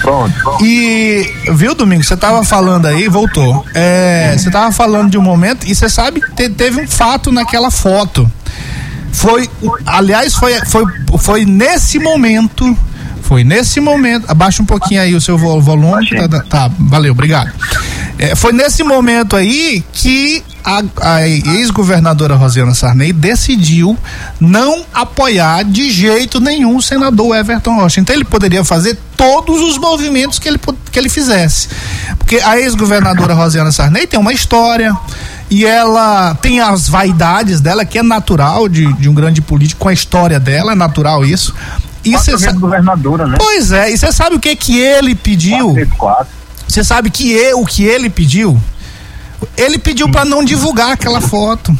Pronto. 0.00 0.34
E, 0.64 1.30
viu, 1.54 1.74
Domingos? 1.74 2.06
Você 2.06 2.14
estava 2.14 2.42
falando 2.44 2.86
aí, 2.86 3.08
voltou. 3.08 3.64
É, 3.74 4.34
você 4.36 4.48
estava 4.48 4.72
falando 4.72 5.10
de 5.10 5.18
um 5.18 5.22
momento 5.22 5.66
e 5.66 5.74
você 5.74 5.88
sabe 5.88 6.20
que 6.20 6.30
te- 6.32 6.48
teve 6.50 6.80
um 6.80 6.86
fato 6.88 7.30
naquela 7.30 7.70
foto. 7.70 8.30
Foi, 9.12 9.48
aliás, 9.86 10.34
foi, 10.34 10.54
foi, 10.66 10.84
foi 11.18 11.44
nesse 11.44 11.98
momento. 11.98 12.76
Foi 13.22 13.42
nesse 13.44 13.80
momento. 13.80 14.24
Abaixa 14.28 14.62
um 14.62 14.66
pouquinho 14.66 15.00
aí 15.02 15.14
o 15.14 15.20
seu 15.20 15.36
vo- 15.36 15.60
volume. 15.60 16.08
Tá, 16.28 16.40
tá, 16.48 16.70
valeu, 16.78 17.12
obrigado. 17.12 17.50
É, 18.18 18.34
foi 18.34 18.52
nesse 18.52 18.82
momento 18.82 19.34
aí 19.36 19.82
que 19.92 20.42
a, 20.68 20.82
a 21.14 21.28
ex-governadora 21.28 22.34
Rosiana 22.34 22.74
Sarney 22.74 23.12
decidiu 23.12 23.96
não 24.38 24.84
apoiar 24.92 25.64
de 25.64 25.90
jeito 25.90 26.40
nenhum 26.40 26.76
o 26.76 26.82
senador 26.82 27.34
Everton 27.36 27.74
Rocha. 27.76 28.00
Então 28.00 28.14
ele 28.14 28.24
poderia 28.24 28.62
fazer 28.64 28.98
todos 29.16 29.60
os 29.62 29.78
movimentos 29.78 30.38
que 30.38 30.46
ele, 30.48 30.60
que 30.92 30.98
ele 30.98 31.08
fizesse. 31.08 31.68
Porque 32.18 32.36
a 32.36 32.58
ex-governadora 32.60 33.32
Rosiana 33.34 33.72
Sarney 33.72 34.06
tem 34.06 34.20
uma 34.20 34.32
história 34.32 34.94
e 35.50 35.64
ela 35.64 36.34
tem 36.34 36.60
as 36.60 36.88
vaidades 36.88 37.60
dela, 37.60 37.84
que 37.84 37.98
é 37.98 38.02
natural 38.02 38.68
de, 38.68 38.92
de 38.94 39.08
um 39.08 39.14
grande 39.14 39.40
político, 39.40 39.80
com 39.80 39.88
a 39.88 39.92
história 39.92 40.38
dela, 40.38 40.72
é 40.72 40.74
natural 40.74 41.24
isso. 41.24 41.54
E 42.04 42.12
sa- 42.38 42.52
governadora, 42.52 43.26
né? 43.26 43.36
Pois 43.38 43.72
é, 43.72 43.90
e 43.90 43.96
você 43.96 44.12
sabe 44.12 44.36
o 44.36 44.40
que 44.40 44.54
que 44.54 44.78
ele 44.78 45.14
pediu? 45.14 45.70
Você 46.68 46.84
sabe 46.84 47.08
que 47.10 47.32
e- 47.32 47.54
o 47.54 47.64
que 47.64 47.82
ele 47.82 48.10
pediu? 48.10 48.60
Ele 49.56 49.78
pediu 49.78 50.08
para 50.10 50.24
não 50.24 50.44
divulgar 50.44 50.92
aquela 50.92 51.20
foto. 51.20 51.74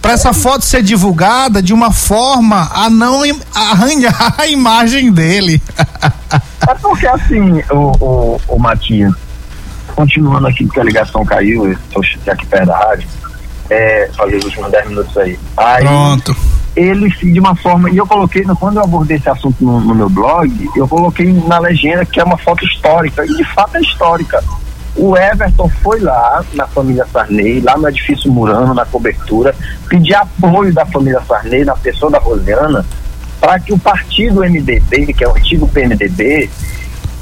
Para 0.00 0.12
essa 0.12 0.32
foto 0.32 0.64
ser 0.64 0.82
divulgada 0.82 1.62
de 1.62 1.74
uma 1.74 1.92
forma 1.92 2.70
a 2.72 2.88
não 2.88 3.20
arranhar 3.54 4.34
a 4.38 4.46
imagem 4.46 5.12
dele. 5.12 5.62
É 6.68 6.74
porque 6.74 7.06
assim, 7.06 7.62
o, 7.70 7.92
o, 8.04 8.40
o 8.48 8.58
Matias, 8.58 9.12
continuando 9.96 10.46
aqui, 10.46 10.64
porque 10.66 10.78
a 10.78 10.84
ligação 10.84 11.24
caiu, 11.24 11.66
eu 11.66 11.72
estou 11.72 12.02
aqui 12.30 12.44
perto 12.46 12.66
da 12.66 12.76
rádio, 12.76 13.08
é, 13.70 14.10
fazer 14.16 14.36
os 14.36 14.44
últimos 14.44 14.70
10 14.70 14.88
minutos 14.90 15.16
aí. 15.16 15.38
Aí 15.56 15.84
Pronto. 15.84 16.36
ele 16.76 17.08
de 17.08 17.40
uma 17.40 17.56
forma, 17.56 17.90
e 17.90 17.96
eu 17.96 18.06
coloquei, 18.06 18.42
no- 18.44 18.54
quando 18.54 18.76
eu 18.76 18.84
abordei 18.84 19.16
esse 19.16 19.28
assunto 19.28 19.56
no, 19.64 19.80
no 19.80 19.94
meu 19.94 20.10
blog, 20.10 20.68
eu 20.76 20.86
coloquei 20.86 21.32
na 21.46 21.58
legenda 21.58 22.04
que 22.04 22.20
é 22.20 22.24
uma 22.24 22.36
foto 22.36 22.62
histórica, 22.66 23.24
e 23.24 23.28
de 23.34 23.44
fato 23.54 23.76
é 23.76 23.80
histórica. 23.80 24.44
O 24.96 25.16
Everton 25.16 25.68
foi 25.82 26.00
lá 26.00 26.44
na 26.54 26.66
família 26.66 27.06
Sarney, 27.12 27.60
lá 27.60 27.76
no 27.78 27.88
edifício 27.88 28.30
Murano, 28.30 28.74
na 28.74 28.84
cobertura, 28.84 29.54
pedir 29.88 30.14
apoio 30.14 30.72
da 30.74 30.84
família 30.84 31.20
Sarney, 31.26 31.64
na 31.64 31.76
pessoa 31.76 32.10
da 32.10 32.18
Rosiana, 32.18 32.84
para 33.40 33.58
que 33.58 33.72
o 33.72 33.78
partido 33.78 34.40
MDB, 34.40 35.12
que 35.14 35.24
é 35.24 35.28
o 35.28 35.36
antigo 35.36 35.68
PMDB, 35.68 36.50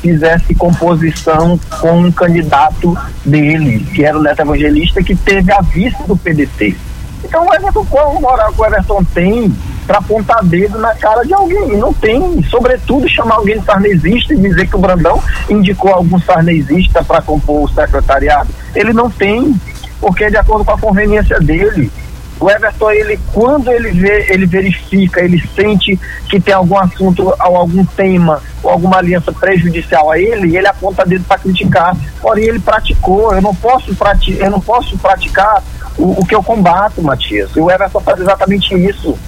fizesse 0.00 0.54
composição 0.54 1.58
com 1.80 1.92
um 2.02 2.12
candidato 2.12 2.96
dele, 3.24 3.84
que 3.94 4.04
era 4.04 4.18
o 4.18 4.22
Neto 4.22 4.40
Evangelista, 4.40 5.02
que 5.02 5.14
teve 5.14 5.52
a 5.52 5.60
vista 5.60 6.04
do 6.04 6.16
PDT. 6.16 6.76
Então 7.24 7.46
o 7.46 7.54
Everton, 7.54 7.84
qual 7.86 8.20
moral 8.20 8.52
que 8.52 8.60
o 8.60 8.64
Everton 8.64 9.04
tem 9.12 9.54
para 9.88 9.98
apontar 9.98 10.44
dedo 10.44 10.78
na 10.78 10.94
cara 10.94 11.24
de 11.24 11.32
alguém? 11.32 11.72
E 11.72 11.76
Não 11.78 11.94
tem, 11.94 12.42
sobretudo, 12.44 13.08
chamar 13.08 13.36
alguém 13.36 13.58
de 13.58 13.64
sarnezista 13.64 14.34
e 14.34 14.36
dizer 14.36 14.68
que 14.68 14.76
o 14.76 14.78
Brandão 14.78 15.20
indicou 15.48 15.94
algum 15.94 16.20
sarnezista 16.20 17.02
para 17.02 17.22
compor 17.22 17.64
o 17.64 17.68
secretariado. 17.74 18.50
Ele 18.74 18.92
não 18.92 19.08
tem, 19.10 19.58
porque 19.98 20.24
é 20.24 20.30
de 20.30 20.36
acordo 20.36 20.62
com 20.62 20.72
a 20.72 20.78
conveniência 20.78 21.40
dele. 21.40 21.90
O 22.38 22.48
Everton, 22.50 22.90
ele, 22.90 23.18
quando 23.32 23.72
ele 23.72 23.90
vê, 23.90 24.26
ele 24.28 24.46
verifica, 24.46 25.22
ele 25.22 25.42
sente 25.56 25.98
que 26.28 26.38
tem 26.38 26.54
algum 26.54 26.78
assunto 26.78 27.34
algum 27.38 27.84
tema 27.84 28.40
ou 28.62 28.70
alguma 28.70 28.98
aliança 28.98 29.32
prejudicial 29.32 30.10
a 30.10 30.20
ele, 30.20 30.56
ele 30.56 30.66
aponta 30.68 31.04
dedo 31.04 31.24
para 31.24 31.38
criticar. 31.38 31.96
Porém, 32.20 32.44
ele 32.44 32.60
praticou. 32.60 33.34
Eu 33.34 33.40
não 33.40 33.54
posso, 33.54 33.92
prati 33.96 34.38
eu 34.38 34.50
não 34.50 34.60
posso 34.60 34.96
praticar 34.98 35.64
o, 35.96 36.20
o 36.20 36.26
que 36.26 36.34
eu 36.34 36.42
combato, 36.42 37.02
Matias. 37.02 37.50
E 37.56 37.60
o 37.60 37.70
Everton 37.70 38.00
faz 38.00 38.20
exatamente 38.20 38.72
isso. 38.74 39.18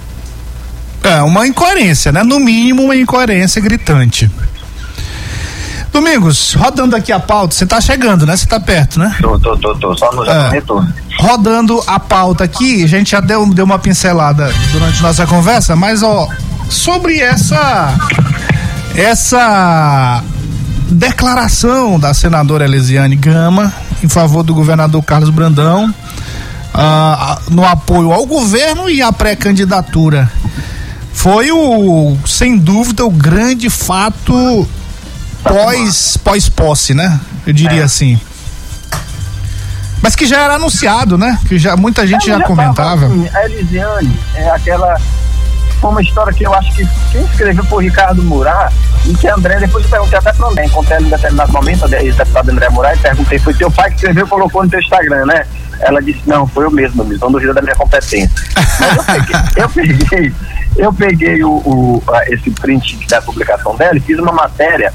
É, 1.03 1.21
uma 1.21 1.47
incoerência, 1.47 2.11
né? 2.11 2.23
No 2.23 2.39
mínimo, 2.39 2.83
uma 2.83 2.95
incoerência 2.95 3.61
gritante. 3.61 4.29
Domingos, 5.91 6.53
rodando 6.53 6.95
aqui 6.95 7.11
a 7.11 7.19
pauta, 7.19 7.53
você 7.53 7.65
tá 7.65 7.81
chegando, 7.81 8.25
né? 8.25 8.37
Você 8.37 8.45
tá 8.45 8.59
perto, 8.59 8.97
né? 8.97 9.13
Tô, 9.21 9.37
tô, 9.39 9.57
tô, 9.57 9.75
tô. 9.75 9.97
Só 9.97 10.11
no 10.13 10.23
É. 10.23 10.49
retorno. 10.51 10.93
rodando 11.19 11.83
a 11.85 11.99
pauta 11.99 12.45
aqui, 12.45 12.83
a 12.83 12.87
gente 12.87 13.11
já 13.11 13.19
deu, 13.19 13.45
deu 13.53 13.65
uma 13.65 13.77
pincelada 13.77 14.51
durante 14.71 15.01
nossa 15.01 15.27
conversa, 15.27 15.75
mas 15.75 16.01
ó, 16.01 16.29
sobre 16.69 17.19
essa 17.19 17.93
essa 18.95 20.23
declaração 20.89 21.99
da 21.99 22.13
senadora 22.13 22.63
Elisiane 22.65 23.15
Gama 23.15 23.73
em 24.03 24.07
favor 24.07 24.43
do 24.43 24.53
governador 24.53 25.01
Carlos 25.03 25.29
Brandão 25.29 25.93
ah, 26.73 27.37
no 27.49 27.65
apoio 27.65 28.11
ao 28.11 28.25
governo 28.25 28.89
e 28.89 29.01
à 29.01 29.11
pré-candidatura 29.11 30.29
foi 31.13 31.51
o 31.51 32.17
sem 32.25 32.57
dúvida 32.57 33.05
o 33.05 33.11
grande 33.11 33.69
fato 33.69 34.67
pós 35.43 36.17
pós 36.17 36.49
posse, 36.49 36.93
né? 36.93 37.19
Eu 37.45 37.53
diria 37.53 37.81
É. 37.81 37.83
assim. 37.83 38.19
Mas 40.01 40.15
que 40.15 40.25
já 40.25 40.41
era 40.41 40.55
anunciado, 40.55 41.17
né? 41.17 41.37
Que 41.47 41.59
já 41.59 41.77
muita 41.77 42.07
gente 42.07 42.25
já, 42.25 42.35
Eu 42.37 42.41
comentava. 42.43 43.01
tava, 43.01 43.05
assim, 43.05 43.29
a 43.33 43.45
Elisiane 43.45 44.19
é 44.35 44.49
aquela. 44.49 44.99
Foi 45.79 45.89
uma 45.91 46.01
história 46.01 46.31
que 46.33 46.43
eu 46.43 46.53
acho 46.53 46.71
que 46.75 46.87
quem 47.11 47.23
escreveu 47.25 47.63
foi 47.65 47.77
o 47.79 47.87
Ricardo 47.87 48.21
Murat 48.23 48.71
e 49.05 49.13
que 49.15 49.27
André, 49.27 49.59
depois 49.59 49.83
eu 49.85 49.89
perguntei 49.89 50.17
até 50.19 50.31
encontrei 50.65 50.97
ela 50.97 51.05
em 51.07 51.09
determinado 51.09 51.51
momento, 51.51 51.85
a 51.85 52.03
ex-deputado 52.03 52.49
André 52.49 52.69
Murat, 52.69 52.95
e 52.97 53.01
perguntei, 53.01 53.39
foi 53.39 53.53
teu 53.55 53.71
pai 53.71 53.89
que 53.89 53.95
escreveu 53.95 54.25
e 54.25 54.29
colocou 54.29 54.63
no 54.63 54.69
teu 54.69 54.79
Instagram, 54.79 55.25
né? 55.25 55.43
Ela 55.79 55.99
disse, 56.01 56.21
não, 56.27 56.45
foi 56.45 56.65
eu 56.65 56.71
mesmo, 56.71 57.03
não 57.03 57.31
duvida 57.31 57.51
da 57.55 57.61
minha 57.63 57.75
competência. 57.75 58.29
Mas 58.79 58.95
eu 58.95 59.03
peguei, 59.03 59.35
eu 59.55 59.69
peguei, 59.69 60.33
eu 60.77 60.93
peguei 60.93 61.43
o, 61.43 61.49
o- 61.51 62.03
a- 62.11 62.25
esse 62.29 62.49
print 62.51 63.05
da 63.07 63.21
publicação 63.21 63.75
dela 63.75 63.97
e 63.97 63.99
fiz 63.99 64.17
uma 64.19 64.31
matéria 64.31 64.93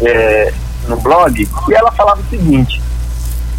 é, 0.00 0.52
no 0.86 0.96
blog 1.00 1.40
e 1.68 1.74
ela 1.74 1.90
falava 1.92 2.20
o 2.20 2.24
seguinte, 2.30 2.80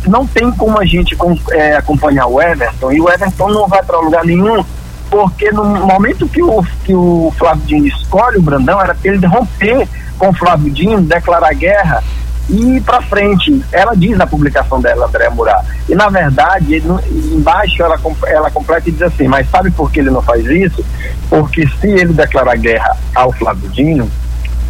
não 0.08 0.26
tem 0.26 0.50
como 0.52 0.80
a 0.80 0.86
gente 0.86 1.16
é, 1.52 1.76
acompanhar 1.76 2.28
o 2.28 2.42
Everton 2.42 2.92
e 2.92 3.02
o 3.02 3.10
Everton 3.10 3.50
não 3.50 3.68
vai 3.68 3.84
para 3.84 4.00
lugar 4.00 4.24
nenhum 4.24 4.64
porque 5.10 5.52
no 5.52 5.64
momento 5.66 6.28
que 6.28 6.42
o, 6.42 6.64
que 6.86 6.94
o 6.94 7.34
Flávio 7.38 7.64
Dino 7.66 7.88
escolhe 7.88 8.38
o 8.38 8.42
Brandão 8.42 8.80
era 8.80 8.94
para 8.96 9.12
ele 9.12 9.26
romper 9.26 9.88
com 10.18 10.30
o 10.30 10.34
Flávio 10.34 10.72
Dino, 10.72 11.02
declarar 11.02 11.54
guerra 11.54 12.04
e 12.50 12.82
para 12.82 13.02
frente. 13.02 13.64
Ela 13.72 13.96
diz 13.96 14.18
na 14.18 14.26
publicação 14.26 14.82
dela, 14.82 15.08
André 15.08 15.30
Murat. 15.30 15.66
E 15.88 15.96
na 15.96 16.10
verdade, 16.10 16.74
ele 16.74 16.88
embaixo 17.34 17.84
ela, 17.84 18.00
ela 18.28 18.52
completa 18.52 18.90
e 18.90 18.92
diz 18.92 19.02
assim: 19.04 19.28
Mas 19.28 19.50
sabe 19.50 19.72
por 19.72 19.92
que 19.92 20.00
ele 20.00 20.10
não 20.10 20.22
faz 20.22 20.46
isso? 20.46 20.84
Porque 21.30 21.68
se 21.80 21.88
ele 21.88 22.14
declarar 22.14 22.58
guerra 22.58 22.98
ao 23.14 23.32
Flávio 23.32 23.70
Dino, 23.70 24.10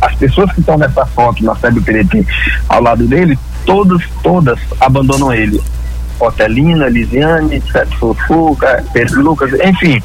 as 0.02 0.15
pessoas 0.15 0.52
que 0.52 0.60
estão 0.60 0.78
nessa 0.78 1.06
foto 1.06 1.44
na 1.44 1.56
sede 1.56 1.76
do 1.76 1.82
PDT 1.82 2.26
ao 2.68 2.82
lado 2.82 3.06
dele, 3.06 3.38
todas, 3.65 4.02
todas 4.22 4.60
abandonam 4.80 5.34
ele. 5.34 5.62
Otelina, 6.19 6.88
Lisiane, 6.89 7.62
Sete 7.71 7.95
Fufuca, 7.97 8.84
Pedro 8.93 9.21
Lucas, 9.21 9.51
enfim, 9.63 10.01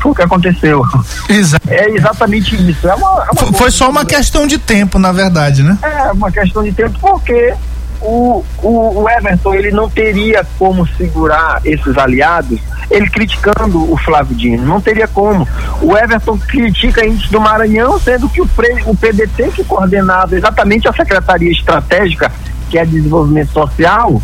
foi 0.00 0.12
o 0.12 0.14
que 0.14 0.22
aconteceu. 0.22 0.82
Exa- 1.28 1.58
É 1.68 1.90
exatamente 1.90 2.54
isso. 2.70 2.88
É 2.88 2.94
uma, 2.94 3.08
é 3.26 3.30
uma 3.30 3.34
Fo- 3.34 3.52
Foi 3.54 3.70
só 3.70 3.88
uma 3.90 4.04
questão 4.04 4.46
de 4.46 4.58
tempo, 4.58 4.98
na 4.98 5.12
verdade, 5.12 5.62
né? 5.62 5.78
é 5.82 6.12
uma 6.12 6.30
questão 6.30 6.62
de 6.62 6.72
tempo, 6.72 6.98
porque 7.00 7.54
o, 8.00 8.44
o, 8.62 9.02
o 9.02 9.08
Everton 9.10 9.54
ele 9.54 9.70
não 9.70 9.88
teria 9.90 10.46
como 10.58 10.86
segurar 10.86 11.60
esses 11.64 11.96
aliados, 11.98 12.60
ele 12.90 13.08
criticando 13.10 13.90
o 13.90 13.96
Flávio 13.96 14.36
Dino, 14.36 14.64
não 14.64 14.80
teria 14.80 15.08
como. 15.08 15.48
O 15.80 15.96
Everton 15.96 16.38
critica 16.38 17.04
índice 17.04 17.32
do 17.32 17.40
Maranhão, 17.40 17.98
sendo 17.98 18.28
que 18.28 18.40
o, 18.40 18.46
pre- 18.46 18.82
o 18.84 18.94
PDT 18.94 19.50
que 19.54 19.64
coordenava 19.64 20.36
exatamente 20.36 20.86
a 20.86 20.92
Secretaria 20.92 21.50
Estratégica, 21.50 22.30
que 22.70 22.78
é 22.78 22.84
Desenvolvimento 22.84 23.52
Social, 23.52 24.20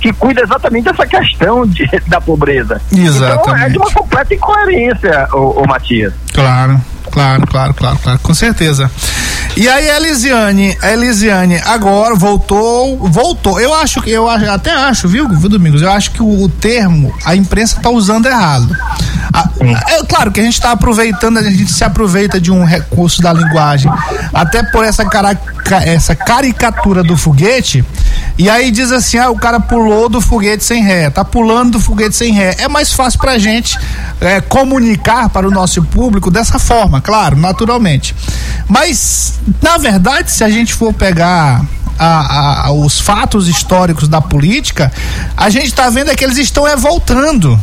que 0.00 0.12
cuida 0.12 0.42
exatamente 0.42 0.84
dessa 0.84 1.06
questão 1.06 1.66
de, 1.66 1.88
da 2.06 2.20
pobreza. 2.20 2.80
Então 2.92 3.04
é 3.04 3.06
Exatamente. 3.06 3.72
de 3.72 3.78
uma 3.78 3.90
completa 3.90 4.34
incoerência, 4.34 5.28
o, 5.32 5.66
Matias. 5.66 6.12
Claro, 6.32 6.80
claro, 7.10 7.46
claro, 7.46 7.74
claro, 7.74 7.98
claro, 8.02 8.18
com 8.20 8.34
certeza. 8.34 8.90
E 9.56 9.66
aí, 9.68 9.88
a 9.90 9.96
Elisiane, 9.96 10.76
a 10.82 10.92
Elisiane 10.92 11.56
agora 11.64 12.14
voltou, 12.14 12.98
voltou. 13.08 13.58
Eu 13.58 13.72
acho 13.72 14.02
que, 14.02 14.10
eu 14.10 14.28
até 14.28 14.70
acho, 14.70 15.08
viu, 15.08 15.26
viu, 15.28 15.48
Domingos? 15.48 15.80
Eu 15.80 15.90
acho 15.90 16.10
que 16.10 16.22
o, 16.22 16.42
o 16.42 16.48
termo 16.48 17.14
a 17.24 17.34
imprensa 17.34 17.78
está 17.78 17.88
usando 17.88 18.26
errado. 18.26 18.76
A- 19.32 19.48
é 19.88 20.04
claro 20.04 20.30
que 20.30 20.40
a 20.40 20.42
gente 20.42 20.52
está 20.54 20.72
aproveitando, 20.72 21.38
a 21.38 21.42
gente 21.42 21.72
se 21.72 21.82
aproveita 21.82 22.38
de 22.38 22.52
um 22.52 22.64
recurso 22.64 23.22
da 23.22 23.32
linguagem, 23.32 23.90
até 24.32 24.62
por 24.62 24.84
essa, 24.84 25.04
essa 25.86 26.14
caricatura 26.14 27.02
do 27.02 27.16
foguete. 27.16 27.82
E 28.38 28.50
aí 28.50 28.70
diz 28.70 28.92
assim: 28.92 29.16
ah, 29.16 29.30
o 29.30 29.36
cara 29.36 29.58
pulou 29.58 30.10
do 30.10 30.20
foguete 30.20 30.64
sem 30.64 30.82
ré, 30.82 31.08
tá 31.08 31.24
pulando 31.24 31.72
do 31.72 31.80
foguete 31.80 32.14
sem 32.14 32.32
ré. 32.34 32.54
É 32.58 32.68
mais 32.68 32.92
fácil 32.92 33.18
pra 33.18 33.38
gente 33.38 33.78
é, 34.20 34.40
comunicar 34.42 35.30
para 35.30 35.48
o 35.48 35.50
nosso 35.50 35.82
público 35.82 36.30
dessa 36.30 36.58
forma, 36.58 37.00
claro, 37.00 37.36
naturalmente. 37.36 38.14
Mas, 38.68 39.34
na 39.62 39.78
verdade, 39.78 40.30
se 40.30 40.42
a 40.44 40.48
gente 40.48 40.74
for 40.74 40.92
pegar 40.92 41.64
a- 41.98 42.66
a- 42.66 42.72
os 42.72 43.00
fatos 43.00 43.48
históricos 43.48 44.08
da 44.08 44.20
política, 44.20 44.92
a 45.36 45.48
gente 45.48 45.72
tá 45.74 45.88
vendo 45.88 46.10
é 46.10 46.14
que 46.14 46.24
eles 46.24 46.36
estão 46.38 46.66
é 46.66 46.76
voltando. 46.76 47.58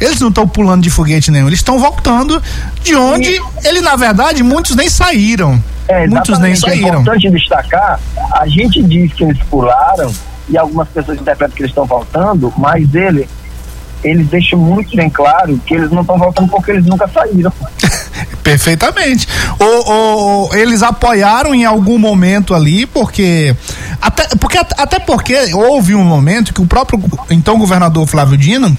Eles 0.00 0.20
não 0.20 0.28
estão 0.28 0.46
pulando 0.48 0.82
de 0.82 0.90
foguete 0.90 1.30
nenhum, 1.30 1.46
eles 1.46 1.60
estão 1.60 1.78
voltando 1.78 2.42
de 2.82 2.94
onde 2.96 3.40
ele, 3.62 3.80
na 3.80 3.94
verdade, 3.94 4.42
muitos 4.42 4.74
nem 4.74 4.88
saíram. 4.88 5.62
É, 5.86 6.06
muitos 6.06 6.38
nem. 6.38 6.52
É 6.52 6.56
saíram. 6.56 7.00
importante 7.00 7.30
destacar, 7.30 8.00
a 8.32 8.46
gente 8.48 8.82
diz 8.82 9.12
que 9.12 9.22
eles 9.22 9.38
pularam 9.50 10.12
e 10.48 10.58
algumas 10.58 10.88
pessoas 10.88 11.20
interpretam 11.20 11.54
que 11.54 11.62
eles 11.62 11.70
estão 11.70 11.84
voltando, 11.86 12.52
mas 12.56 12.92
ele, 12.94 13.28
eles 14.04 14.28
deixam 14.28 14.58
muito 14.58 14.94
bem 14.94 15.08
claro 15.08 15.58
que 15.66 15.74
eles 15.74 15.90
não 15.90 16.02
estão 16.02 16.18
voltando 16.18 16.48
porque 16.48 16.70
eles 16.70 16.84
nunca 16.84 17.08
saíram. 17.08 17.52
Perfeitamente. 18.44 19.26
Ou, 19.58 20.54
eles 20.54 20.82
apoiaram 20.82 21.54
em 21.54 21.64
algum 21.64 21.98
momento 21.98 22.54
ali, 22.54 22.84
porque. 22.84 23.56
Até 24.00 24.28
porque, 24.38 24.58
até 24.58 24.98
porque 24.98 25.54
houve 25.54 25.94
um 25.94 26.04
momento 26.04 26.52
que 26.52 26.60
o 26.60 26.66
próprio 26.66 27.02
então 27.30 27.58
governador 27.58 28.06
Flávio 28.06 28.36
Dino. 28.36 28.76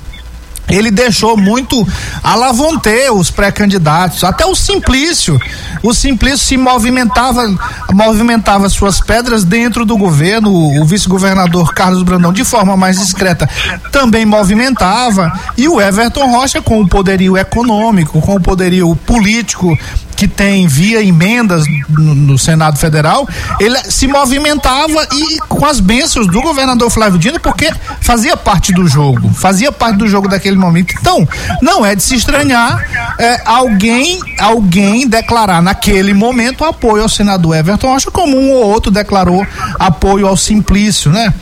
Ele 0.69 0.89
deixou 0.89 1.37
muito 1.37 1.87
alavonter 2.23 3.13
os 3.13 3.29
pré-candidatos, 3.29 4.23
até 4.23 4.45
o 4.45 4.55
Simplício. 4.55 5.39
O 5.83 5.93
Simplício 5.93 6.39
se 6.39 6.57
movimentava, 6.57 7.43
movimentava 7.91 8.67
suas 8.69 8.99
pedras 8.99 9.43
dentro 9.43 9.85
do 9.85 9.97
governo. 9.97 10.51
O 10.51 10.85
vice-governador 10.85 11.73
Carlos 11.73 12.03
Brandão, 12.03 12.33
de 12.33 12.43
forma 12.43 12.75
mais 12.75 12.99
discreta, 12.99 13.47
também 13.91 14.25
movimentava. 14.25 15.31
E 15.57 15.67
o 15.67 15.79
Everton 15.79 16.31
Rocha, 16.31 16.61
com 16.61 16.81
o 16.81 16.87
poderio 16.87 17.37
econômico, 17.37 18.19
com 18.21 18.35
o 18.35 18.41
poderio 18.41 18.95
político 18.95 19.77
que 20.15 20.27
tem 20.27 20.67
via 20.67 21.03
emendas 21.03 21.65
no, 21.89 22.15
no 22.15 22.37
Senado 22.37 22.77
Federal, 22.77 23.27
ele 23.59 23.77
se 23.89 24.07
movimentava 24.07 25.07
e 25.11 25.39
com 25.47 25.65
as 25.65 25.79
bênçãos 25.79 26.27
do 26.27 26.41
governador 26.41 26.89
Flávio 26.89 27.19
Dino, 27.19 27.39
porque 27.39 27.71
fazia 28.01 28.37
parte 28.37 28.71
do 28.73 28.87
jogo, 28.87 29.29
fazia 29.33 29.71
parte 29.71 29.97
do 29.97 30.07
jogo 30.07 30.27
daquele 30.27 30.57
momento. 30.57 30.95
Então, 30.99 31.27
não 31.61 31.85
é 31.85 31.95
de 31.95 32.03
se 32.03 32.15
estranhar 32.15 33.15
é, 33.19 33.41
alguém, 33.45 34.19
alguém 34.39 35.07
declarar 35.07 35.61
naquele 35.61 36.13
momento 36.13 36.63
apoio 36.63 37.03
ao 37.03 37.09
senador 37.09 37.55
Everton 37.55 37.87
Rocha, 37.87 38.11
como 38.11 38.37
um 38.37 38.51
ou 38.51 38.65
outro 38.65 38.91
declarou 38.91 39.45
apoio 39.79 40.27
ao 40.27 40.37
Simplício, 40.37 41.11
né? 41.11 41.33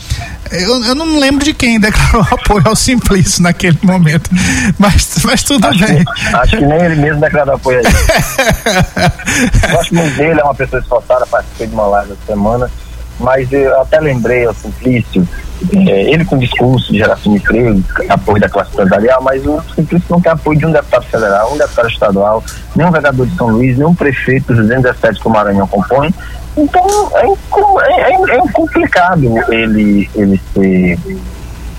Eu, 0.54 0.84
eu 0.86 0.96
não 0.96 1.20
lembro 1.20 1.44
de 1.44 1.54
quem 1.54 1.80
declarou 1.80 2.22
apoio 2.32 2.68
ao 2.68 2.76
Simplício 2.76 3.42
naquele 3.42 3.78
momento, 3.82 4.30
mas, 4.78 5.16
mas 5.24 5.44
tudo 5.44 5.68
bem. 5.70 6.04
Acho 6.34 6.58
que 6.58 6.66
nem 6.66 6.80
ele 6.80 6.96
mesmo 6.96 7.20
declarou 7.20 7.56
apoio 7.56 7.80
a 7.80 7.82
ele. 7.82 7.90
Gosto 9.72 9.96
muito 9.96 10.16
dele, 10.16 10.40
é 10.40 10.44
uma 10.44 10.56
pessoa 10.56 10.82
esforçada, 10.82 11.26
participei 11.26 11.68
de 11.68 11.74
uma 11.74 11.88
live 11.88 12.12
essa 12.12 12.22
semana, 12.28 12.72
mas 13.20 13.52
eu 13.52 13.80
até 13.82 14.00
lembrei 14.00 14.46
ao 14.46 14.54
Simplício, 14.54 15.28
é, 15.74 16.12
ele 16.12 16.26
com 16.26 16.38
discurso 16.38 16.92
de 16.92 16.98
geração 16.98 17.32
de 17.32 17.38
emprego, 17.40 17.82
apoio 18.10 18.42
da 18.42 18.50
classe 18.50 18.72
empresarial, 18.74 19.22
mas 19.22 19.46
o 19.46 19.62
Simplício 19.76 20.08
não 20.10 20.20
tem 20.22 20.32
apoio 20.32 20.60
de 20.60 20.66
um 20.66 20.72
deputado 20.72 21.06
federal, 21.06 21.54
um 21.54 21.58
deputado 21.58 21.88
estadual, 21.90 22.44
nem 22.76 22.86
um 22.86 22.92
vereador 22.92 23.26
de 23.28 23.36
São 23.38 23.48
Luís, 23.48 23.78
nem 23.78 23.88
um 23.88 23.96
prefeito 23.96 24.48
dos 24.48 24.58
217 24.58 25.20
que 25.20 25.28
o 25.28 25.32
Maranhão 25.32 25.68
compõe. 25.68 26.14
Então 26.58 26.86
é, 27.16 27.26
é- 27.26 28.14
é- 28.14 28.38
é 28.38 28.52
complicado 28.52 29.24
ele, 29.52 30.10
ele 30.16 30.40
ser 30.54 31.00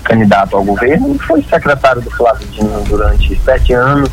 candidato 0.03 0.55
ao 0.55 0.63
governo, 0.63 1.17
foi 1.27 1.43
secretário 1.43 2.01
do 2.01 2.11
Flávio 2.11 2.47
Dino 2.47 2.83
durante 2.83 3.39
sete 3.43 3.73
anos, 3.73 4.09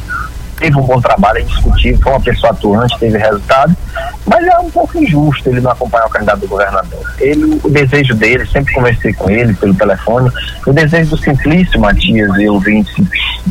teve 0.62 0.76
um 0.76 0.82
bom 0.82 1.00
trabalho, 1.00 1.38
é 1.38 1.42
indiscutível, 1.42 2.00
foi 2.00 2.12
uma 2.12 2.20
pessoa 2.20 2.52
atuante, 2.52 2.98
teve 2.98 3.18
resultado, 3.18 3.76
mas 4.24 4.46
é 4.46 4.58
um 4.58 4.70
pouco 4.70 4.96
injusto 4.96 5.48
ele 5.48 5.60
não 5.60 5.72
acompanhar 5.72 6.06
o 6.06 6.10
candidato 6.10 6.40
do 6.40 6.48
governador. 6.48 7.14
Ele, 7.18 7.60
o 7.62 7.68
desejo 7.68 8.14
dele, 8.14 8.46
sempre 8.46 8.72
conversei 8.72 9.12
com 9.12 9.28
ele 9.28 9.52
pelo 9.54 9.74
telefone, 9.74 10.30
o 10.66 10.72
desejo 10.72 11.10
do 11.10 11.16
Simplício 11.16 11.80
Matias 11.80 12.30
e 12.36 12.48
ouvintes 12.48 12.94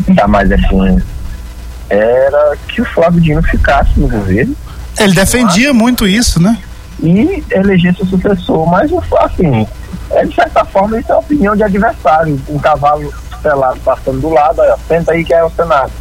da 0.07 0.27
Mais 0.27 0.49
FM 0.49 1.03
era 1.89 2.55
que 2.69 2.81
o 2.81 2.85
Flávio 2.85 3.19
Dino 3.19 3.43
ficasse 3.43 3.99
no 3.99 4.07
governo 4.07 4.55
Ele 4.97 5.13
defendia 5.13 5.73
muito 5.73 6.07
isso, 6.07 6.41
né? 6.41 6.57
e 7.01 7.43
elegesse 7.49 8.03
o 8.03 8.05
sucessor. 8.05 8.67
Mas, 8.69 8.91
assim, 9.19 9.67
é, 10.11 10.25
de 10.25 10.35
certa 10.35 10.63
forma, 10.65 10.99
isso 10.99 11.11
é 11.11 11.15
opinião 11.15 11.55
de 11.55 11.63
adversário. 11.63 12.39
Um 12.47 12.59
cavalo 12.59 13.11
pelado 13.41 13.79
passando 13.83 14.21
do 14.21 14.29
lado, 14.29 14.61
ó, 14.61 14.77
senta 14.87 15.11
aí 15.11 15.23
que 15.25 15.33
é 15.33 15.43
o 15.43 15.49
Senado. 15.49 15.91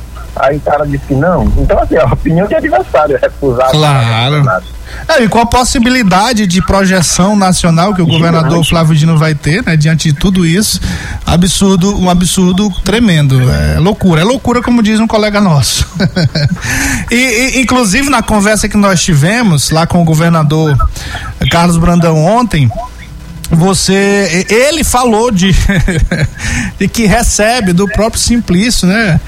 Aí 0.40 0.56
o 0.56 0.60
cara 0.60 0.86
disse 0.86 1.04
que 1.06 1.14
não. 1.14 1.44
Então, 1.58 1.78
assim, 1.78 1.96
é 1.96 2.04
opinião 2.04 2.46
de 2.46 2.54
adversário, 2.54 3.16
é 3.16 3.18
recusar. 3.18 3.70
Claro. 3.70 4.42
É, 5.08 5.22
e 5.22 5.28
com 5.28 5.38
a 5.38 5.46
possibilidade 5.46 6.46
de 6.46 6.60
projeção 6.62 7.36
nacional 7.36 7.94
que 7.94 8.02
o 8.02 8.06
governador 8.06 8.64
Flávio 8.64 8.96
Dino 8.96 9.16
vai 9.16 9.34
ter, 9.34 9.62
né, 9.64 9.76
diante 9.76 10.12
de 10.12 10.18
tudo 10.18 10.44
isso, 10.44 10.80
absurdo, 11.26 11.96
um 11.98 12.08
absurdo 12.08 12.70
tremendo. 12.84 13.38
É 13.50 13.78
loucura, 13.78 14.22
é 14.22 14.24
loucura, 14.24 14.62
como 14.62 14.82
diz 14.82 14.98
um 14.98 15.06
colega 15.06 15.40
nosso. 15.40 15.86
e, 17.10 17.14
e, 17.14 17.60
inclusive, 17.60 18.08
na 18.08 18.22
conversa 18.22 18.68
que 18.68 18.76
nós 18.76 19.02
tivemos 19.02 19.70
lá 19.70 19.86
com 19.86 20.00
o 20.00 20.04
governador 20.04 20.76
Carlos 21.50 21.76
Brandão 21.76 22.16
ontem, 22.16 22.70
você, 23.50 24.46
ele 24.48 24.84
falou 24.84 25.30
de, 25.30 25.54
de 26.78 26.88
que 26.88 27.06
recebe 27.06 27.72
do 27.72 27.86
próprio 27.86 28.20
Simplício, 28.20 28.86
né? 28.86 29.20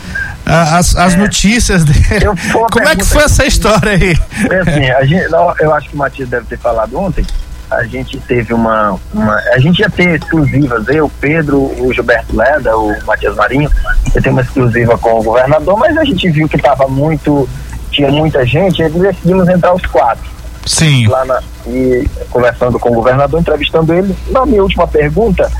As, 0.44 0.96
as 0.96 1.14
notícias 1.14 1.84
dele. 1.84 2.24
Eu- 2.24 2.34
Como 2.70 2.88
é 2.88 2.96
que 2.96 3.04
foi 3.04 3.22
essa 3.22 3.46
história 3.46 3.92
aí? 3.92 4.16
É 4.50 4.60
assim, 4.60 5.08
gente, 5.08 5.28
não, 5.30 5.54
eu 5.60 5.72
acho 5.74 5.88
que 5.88 5.94
o 5.94 5.98
Matias 5.98 6.28
deve 6.28 6.46
ter 6.46 6.58
falado 6.58 6.98
ontem. 6.98 7.24
A 7.70 7.84
gente 7.84 8.18
teve 8.20 8.52
uma, 8.52 8.98
uma. 9.14 9.34
A 9.54 9.58
gente 9.58 9.78
ia 9.80 9.88
ter 9.88 10.16
exclusivas, 10.20 10.86
eu, 10.88 11.10
Pedro, 11.20 11.58
o 11.58 11.90
Gilberto 11.94 12.36
Leda, 12.36 12.76
o 12.76 12.94
Matias 13.06 13.34
Marinho, 13.34 13.70
ia 14.14 14.20
ter 14.20 14.28
uma 14.28 14.42
exclusiva 14.42 14.98
com 14.98 15.18
o 15.18 15.22
governador, 15.22 15.78
mas 15.78 15.96
a 15.96 16.04
gente 16.04 16.28
viu 16.30 16.48
que 16.48 16.56
estava 16.56 16.86
muito. 16.86 17.48
Tinha 17.90 18.10
muita 18.10 18.44
gente, 18.46 18.82
e 18.82 18.88
decidimos 18.88 19.46
entrar 19.48 19.74
os 19.74 19.84
quatro 19.86 20.24
Sim. 20.64 21.06
lá 21.08 21.24
na, 21.26 21.42
e 21.66 22.06
conversando 22.30 22.78
com 22.78 22.90
o 22.90 22.94
governador, 22.94 23.38
entrevistando 23.40 23.92
ele. 23.92 24.16
Na 24.30 24.46
minha 24.46 24.62
última 24.62 24.86
pergunta, 24.86 25.50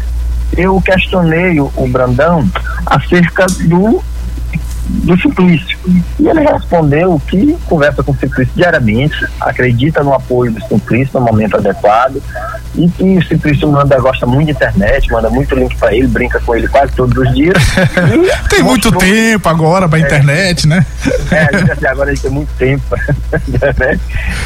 eu 0.57 0.81
questionei 0.81 1.61
o, 1.61 1.71
o 1.77 1.87
Brandão 1.89 2.49
acerca 2.87 3.47
do 3.69 4.03
do 4.85 5.17
Simplício. 5.21 5.79
E 6.19 6.29
ele 6.29 6.41
respondeu 6.41 7.21
que 7.29 7.57
conversa 7.67 8.03
com 8.03 8.13
o 8.13 8.17
Simplício 8.17 8.53
diariamente, 8.55 9.27
acredita 9.41 10.03
no 10.03 10.13
apoio 10.13 10.53
do 10.53 10.61
Simplício 10.67 11.19
no 11.19 11.27
momento 11.27 11.57
adequado 11.57 12.23
e 12.75 12.89
que 12.89 13.19
o 13.19 13.23
Simplício 13.25 13.69
manda, 13.71 13.99
gosta 14.01 14.27
muito 14.27 14.47
de 14.47 14.53
internet, 14.53 15.11
manda 15.11 15.31
muito 15.31 15.55
link 15.55 15.77
para 15.77 15.95
ele, 15.95 16.07
brinca 16.09 16.41
com 16.41 16.55
ele 16.55 16.67
quase 16.69 16.93
todos 16.93 17.17
os 17.17 17.35
dias. 17.35 17.57
Tem 18.51 18.63
muito 18.63 18.91
mostrou- 18.93 18.99
tempo 19.01 19.49
agora 19.49 19.89
pra 19.89 19.99
internet, 19.99 20.67
né? 20.67 20.85
é, 21.31 21.89
agora 21.89 22.11
ele 22.11 22.19
tem 22.21 22.31
muito 22.31 22.51
tempo 22.59 22.83
pra 22.89 23.41
internet. 23.49 24.01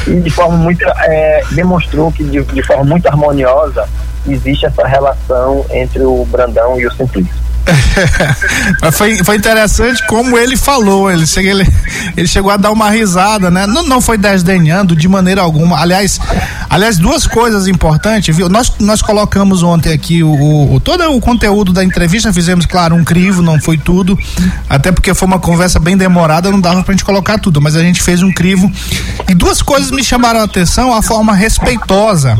E 0.07 0.15
de 0.21 0.29
forma 0.29 0.57
muito. 0.57 0.83
é, 0.85 1.41
demonstrou 1.51 2.11
que 2.11 2.23
de, 2.23 2.41
de 2.43 2.63
forma 2.63 2.83
muito 2.83 3.07
harmoniosa 3.07 3.87
existe 4.27 4.65
essa 4.65 4.85
relação 4.87 5.65
entre 5.71 6.03
o 6.03 6.25
Brandão 6.25 6.79
e 6.79 6.85
o 6.85 6.91
Simplício. 6.93 7.46
Foi, 8.93 9.17
foi 9.23 9.35
interessante 9.35 10.05
como 10.07 10.37
ele 10.37 10.55
falou. 10.55 11.11
Ele, 11.11 11.25
ele, 11.37 11.67
ele 12.15 12.27
chegou 12.27 12.51
a 12.51 12.57
dar 12.57 12.71
uma 12.71 12.89
risada, 12.89 13.49
né? 13.51 13.65
Não, 13.67 13.83
não 13.83 14.01
foi 14.01 14.17
desdenhando 14.17 14.95
de 14.95 15.07
maneira 15.07 15.41
alguma. 15.41 15.79
Aliás, 15.79 16.19
aliás, 16.69 16.97
duas 16.97 17.27
coisas 17.27 17.67
importantes, 17.67 18.35
viu? 18.35 18.47
Nós, 18.49 18.71
nós 18.79 19.01
colocamos 19.01 19.63
ontem 19.63 19.91
aqui 19.93 20.23
o, 20.23 20.29
o- 20.29 20.75
o- 20.75 20.79
todo 20.79 21.03
o 21.11 21.19
conteúdo 21.19 21.73
da 21.73 21.83
entrevista, 21.83 22.31
fizemos, 22.31 22.65
claro, 22.65 22.95
um 22.95 23.03
crivo, 23.03 23.41
não 23.41 23.59
foi 23.59 23.77
tudo. 23.77 24.17
Até 24.69 24.91
porque 24.91 25.13
foi 25.13 25.27
uma 25.27 25.39
conversa 25.39 25.79
bem 25.79 25.97
demorada, 25.97 26.49
não 26.51 26.61
dava 26.61 26.83
pra 26.83 26.93
gente 26.93 27.05
colocar 27.05 27.37
tudo, 27.37 27.61
mas 27.61 27.75
a 27.75 27.81
gente 27.81 28.01
fez 28.01 28.21
um 28.23 28.31
crivo. 28.31 28.71
E 29.27 29.33
duas 29.33 29.61
coisas 29.61 29.91
me 29.91 30.03
chamaram 30.03 30.39
a 30.39 30.43
atenção, 30.43 30.93
a 30.93 31.01
forma 31.01 31.33
respeitosa 31.33 32.37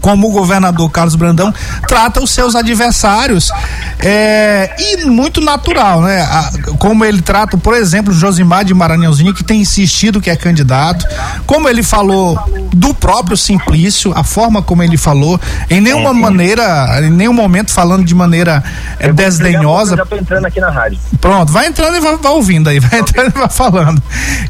como 0.00 0.28
o 0.28 0.30
governador 0.30 0.90
Carlos 0.90 1.14
Brandão 1.14 1.52
trata 1.86 2.22
os 2.22 2.30
seus 2.30 2.54
adversários 2.54 3.50
é, 3.98 4.74
e 4.78 5.06
muito 5.06 5.40
natural, 5.40 6.02
né? 6.02 6.22
A, 6.22 6.50
como 6.78 7.04
ele 7.04 7.20
trata, 7.20 7.56
por 7.56 7.74
exemplo, 7.74 8.12
Josimar 8.12 8.64
de 8.64 8.74
Maranhãozinho, 8.74 9.34
que 9.34 9.44
tem 9.44 9.60
insistido 9.60 10.20
que 10.20 10.30
é 10.30 10.36
candidato, 10.36 11.06
como 11.46 11.68
ele 11.68 11.82
falou 11.82 12.38
do 12.72 12.94
próprio 12.94 13.36
Simplício, 13.36 14.12
a 14.14 14.22
forma 14.22 14.62
como 14.62 14.82
ele 14.82 14.96
falou, 14.96 15.40
em 15.70 15.80
nenhuma 15.80 16.12
maneira, 16.12 17.00
em 17.02 17.10
nenhum 17.10 17.32
momento 17.32 17.70
falando 17.70 18.04
de 18.04 18.14
maneira 18.14 18.62
é, 18.98 19.12
desdenhosa. 19.12 19.96
Já 19.96 20.06
tô 20.06 20.16
entrando 20.16 20.46
aqui 20.46 20.60
na 20.60 20.70
rádio. 20.70 20.98
Pronto, 21.20 21.52
vai 21.52 21.66
entrando 21.66 21.96
e 21.96 22.00
vai, 22.00 22.16
vai 22.16 22.32
ouvindo 22.32 22.68
aí, 22.68 22.78
vai 22.80 23.00
entrando 23.00 23.32
e 23.34 23.38
vai 23.38 23.48
falando. 23.48 24.02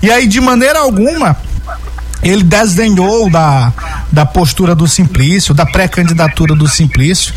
E 0.03 0.11
aí, 0.11 0.27
de 0.27 0.41
maneira 0.41 0.81
alguma, 0.81 1.37
ele 2.23 2.43
desdenhou 2.43 3.31
da, 3.31 3.73
da 4.11 4.27
postura 4.27 4.75
do 4.75 4.89
Simplício, 4.89 5.55
da 5.55 5.65
pré-candidatura 5.65 6.55
do 6.55 6.67
Simplício, 6.67 7.33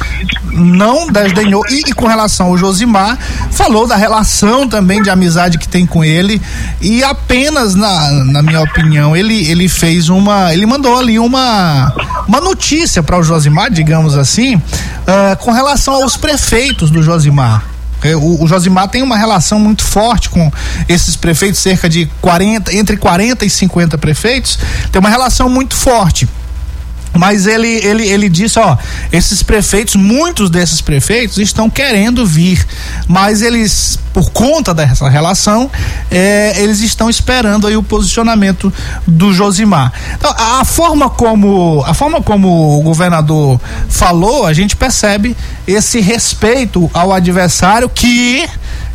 não 0.51 1.07
desdenhou. 1.07 1.63
E, 1.69 1.89
e, 1.89 1.93
com 1.93 2.07
relação 2.07 2.47
ao 2.47 2.57
Josimar, 2.57 3.17
falou 3.51 3.87
da 3.87 3.95
relação 3.95 4.67
também 4.67 5.01
de 5.01 5.09
amizade 5.09 5.57
que 5.57 5.67
tem 5.67 5.85
com 5.85 6.03
ele. 6.03 6.41
E 6.81 7.03
apenas, 7.03 7.75
na, 7.75 8.11
na 8.23 8.41
minha 8.41 8.61
opinião, 8.61 9.15
ele, 9.15 9.47
ele 9.49 9.69
fez 9.69 10.09
uma. 10.09 10.53
Ele 10.53 10.65
mandou 10.65 10.97
ali 10.97 11.19
uma, 11.19 11.93
uma 12.27 12.41
notícia 12.41 13.03
para 13.03 13.17
o 13.17 13.23
Josimar, 13.23 13.71
digamos 13.71 14.17
assim, 14.17 14.55
uh, 14.55 15.37
com 15.39 15.51
relação 15.51 15.93
aos 15.93 16.17
prefeitos 16.17 16.89
do 16.89 17.03
Josimar. 17.03 17.70
É, 18.03 18.15
o, 18.15 18.43
o 18.43 18.47
Josimar 18.47 18.87
tem 18.87 19.01
uma 19.01 19.17
relação 19.17 19.59
muito 19.59 19.83
forte 19.83 20.29
com 20.29 20.51
esses 20.87 21.15
prefeitos, 21.15 21.59
cerca 21.59 21.87
de 21.87 22.07
40, 22.21 22.73
entre 22.75 22.97
40 22.97 23.45
e 23.45 23.49
50 23.49 23.97
prefeitos, 23.97 24.57
tem 24.91 24.99
uma 24.99 25.09
relação 25.09 25.49
muito 25.49 25.75
forte. 25.75 26.27
Mas 27.13 27.45
ele, 27.45 27.67
ele, 27.67 28.07
ele 28.07 28.29
disse, 28.29 28.57
ó, 28.57 28.77
esses 29.11 29.43
prefeitos, 29.43 29.95
muitos 29.95 30.49
desses 30.49 30.79
prefeitos 30.79 31.37
estão 31.37 31.69
querendo 31.69 32.25
vir, 32.25 32.65
mas 33.05 33.41
eles, 33.41 33.99
por 34.13 34.31
conta 34.31 34.73
dessa 34.73 35.09
relação, 35.09 35.69
é, 36.09 36.53
eles 36.61 36.79
estão 36.79 37.09
esperando 37.09 37.67
aí 37.67 37.75
o 37.75 37.83
posicionamento 37.83 38.73
do 39.05 39.33
Josimar. 39.33 39.91
Então, 40.13 40.33
a, 40.37 40.61
a, 40.61 40.65
forma 40.65 41.09
como 41.09 41.83
a 41.85 41.93
forma 41.93 42.21
como 42.21 42.79
o 42.79 42.81
governador 42.81 43.59
falou, 43.89 44.45
a 44.45 44.53
gente 44.53 44.75
percebe 44.77 45.35
esse 45.67 45.99
respeito 45.99 46.89
ao 46.93 47.11
adversário 47.11 47.89
que 47.89 48.47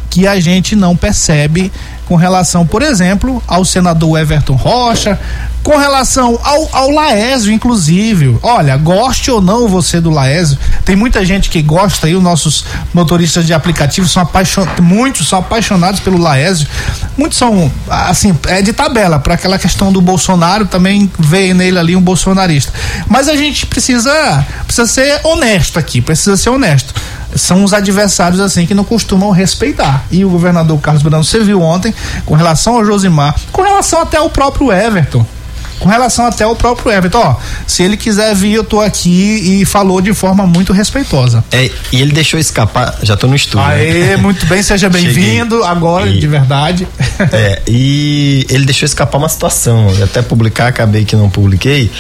que 0.09 0.27
a 0.27 0.41
gente 0.41 0.75
não 0.75 0.97
percebe 0.97 1.71
com 2.07 2.17
relação, 2.17 2.67
por 2.67 2.81
exemplo, 2.81 3.43
ao 3.47 3.65
senador 3.67 4.19
Everton 4.19 4.55
Rocha, 4.55 5.21
com 5.67 5.79
relação 5.79 6.39
ao, 6.45 6.69
ao 6.71 6.91
Laésio, 6.93 7.53
inclusive. 7.53 8.39
Olha, 8.41 8.77
goste 8.77 9.33
ou 9.33 9.41
não 9.41 9.67
você 9.67 10.01
do 10.01 10.11
Laésio, 10.11 10.57
tem 10.85 10.95
muita 10.95 11.25
gente 11.25 11.51
que 11.51 11.61
gosta 11.61 12.07
aí, 12.07 12.15
os 12.15 12.23
nossos 12.23 12.65
motoristas 12.95 13.45
de 13.45 13.53
aplicativo 13.53 14.07
são 14.07 14.23
apaixonados, 14.23 14.79
muitos 14.85 15.29
são 15.29 15.41
apaixonados 15.41 15.99
pelo 15.99 16.19
Laésio, 16.19 16.69
muitos 17.19 17.37
são, 17.37 17.69
assim, 17.91 18.39
é 18.47 18.63
de 18.63 18.73
tabela, 18.73 19.19
para 19.19 19.35
aquela 19.35 19.59
questão 19.59 19.91
do 19.93 20.01
Bolsonaro, 20.01 20.67
também 20.67 21.11
veio 21.19 21.53
nele 21.53 21.81
ali 21.81 21.97
um 21.97 22.01
bolsonarista. 22.01 22.73
Mas 23.09 23.29
a 23.29 23.35
gente 23.35 23.67
precisa, 23.67 24.47
precisa 24.67 24.87
ser 24.87 25.21
honesto 25.25 25.81
aqui, 25.81 26.01
precisa 26.01 26.37
ser 26.37 26.51
honesto 26.51 26.95
são 27.35 27.65
os 27.65 27.75
adversários 27.75 28.41
assim 28.41 28.65
que 28.65 28.73
não 28.73 28.85
costumam 28.85 29.31
respeitar. 29.31 30.07
E 30.11 30.25
o 30.25 30.31
governador 30.31 30.81
Carlos 30.81 31.03
Brandão, 31.03 31.23
você 31.23 31.41
viu 31.41 31.61
ontem, 31.61 31.93
com 32.25 32.35
relação 32.35 32.77
ao 32.77 32.85
Josimar, 32.85 33.35
com 33.53 33.61
relação 33.61 34.01
até 34.01 34.17
ao 34.17 34.31
próprio 34.31 34.73
Everton 34.73 35.27
com 35.79 35.89
relação 35.89 36.27
até 36.27 36.45
ao 36.45 36.57
próprio 36.57 36.91
Everton, 36.91 37.19
ó, 37.19 37.37
se 37.67 37.83
ele 37.83 37.97
quiser 37.97 38.35
vir, 38.35 38.55
eu 38.55 38.65
tô 38.65 38.81
aqui 38.81 39.61
e 39.61 39.65
falou 39.65 40.01
de 40.01 40.13
forma 40.15 40.47
muito 40.47 40.73
respeitosa. 40.73 41.45
É, 41.53 41.71
e 41.93 42.01
ele 42.01 42.13
deixou 42.13 42.41
escapar, 42.41 42.99
já 43.03 43.17
tô 43.17 43.27
no 43.27 43.37
estúdio. 43.37 43.67
Aê, 43.67 44.11
né? 44.11 44.17
muito 44.17 44.47
bem, 44.47 44.63
seja 44.63 44.89
bem-vindo 44.91 45.63
agora, 45.65 46.09
e, 46.09 46.19
de 46.19 46.27
verdade. 46.27 46.89
É, 47.33 47.63
e 47.69 48.47
ele 48.49 48.65
deixou 48.65 48.87
escapar 48.87 49.19
uma 49.19 49.29
situação, 49.29 49.91
eu 49.99 50.05
até 50.05 50.23
publicar, 50.23 50.69
acabei 50.69 51.05
que 51.05 51.15
não 51.15 51.29
publiquei, 51.29 51.91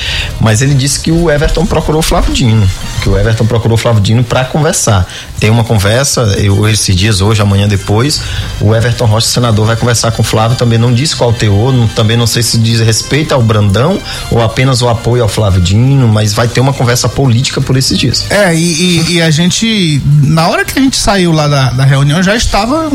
mas 0.41 0.62
ele 0.62 0.75
disse 0.75 1.01
que 1.01 1.12
o 1.12 1.31
Everton 1.31 1.67
procurou 1.67 2.01
o 2.01 2.03
Flávio 2.03 2.33
Dino, 2.33 2.69
que 3.03 3.09
o 3.09 3.19
Everton 3.19 3.47
procurou 3.47 3.77
o 3.77 3.79
Flávio 3.79 4.01
Dino 4.01 4.25
para 4.25 4.45
conversar. 4.45 5.07
Tem 5.39 5.51
uma 5.51 5.65
conversa, 5.65 6.23
eu, 6.39 6.67
esses 6.69 6.97
dias, 6.97 7.21
hoje, 7.21 7.43
amanhã 7.43 7.69
depois, 7.69 8.21
o 8.61 8.75
Everton 8.75 9.05
Rocha, 9.05 9.27
senador, 9.27 9.67
vai 9.67 9.77
conversar 9.77 10.12
com 10.12 10.23
o 10.23 10.25
Flávio, 10.25 10.57
também 10.57 10.79
não 10.79 10.93
disse 10.93 11.15
qual 11.15 11.33
teor, 11.33 11.73
não, 11.73 11.87
também 11.89 12.17
não 12.17 12.27
sei 12.27 12.43
se 12.43 12.59
diz 12.59 12.81
respeito 12.81 13.35
ao 13.35 13.43
Brandão 13.43 13.65
Brandão 13.66 14.00
ou 14.31 14.42
apenas 14.42 14.83
o 14.83 14.88
apoio 14.88 15.22
ao 15.22 15.29
Flávio 15.29 15.61
Dino, 15.61 16.09
mas 16.09 16.33
vai 16.33 16.48
ter 16.48 16.61
uma 16.61 16.72
conversa 16.72 17.09
política 17.09 17.61
por 17.61 17.76
esses 17.76 17.98
dias. 17.98 18.26
É, 18.31 18.55
e, 18.55 18.59
e, 18.59 19.12
e 19.14 19.22
a 19.22 19.31
gente, 19.31 20.00
na 20.22 20.48
hora 20.48 20.64
que 20.64 20.79
a 20.79 20.83
gente 20.83 20.96
saiu 20.96 21.33
lá 21.33 21.48
da, 21.48 21.70
da 21.70 21.85
reunião, 21.85 22.22
já 22.22 22.35
estava 22.35 22.90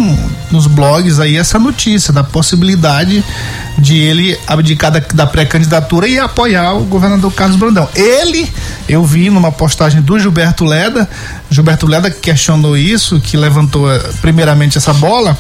nos 0.50 0.68
blogs 0.68 1.20
aí 1.20 1.38
essa 1.38 1.60
notícia 1.60 2.14
da 2.14 2.24
possibilidade 2.24 3.24
de 3.78 3.98
ele 3.98 4.38
abdicar 4.48 4.92
da, 4.92 5.00
da 5.14 5.26
pré-candidatura 5.26 6.08
e 6.08 6.20
apoiar 6.20 6.74
o 6.74 6.84
governador 6.84 7.32
Carlos 7.34 7.58
Brandão. 7.58 7.88
Ele, 7.96 8.50
eu 8.88 9.04
vi 9.04 9.30
numa 9.30 9.52
postagem 9.52 10.02
do 10.02 10.20
Gilberto 10.20 10.66
Leda, 10.66 11.10
Gilberto 11.50 11.86
Leda 11.86 12.10
questionou 12.10 12.78
isso, 12.78 13.20
que 13.20 13.36
levantou 13.36 13.92
eh, 13.92 14.00
primeiramente 14.22 14.78
essa 14.78 14.94
bola, 14.94 15.38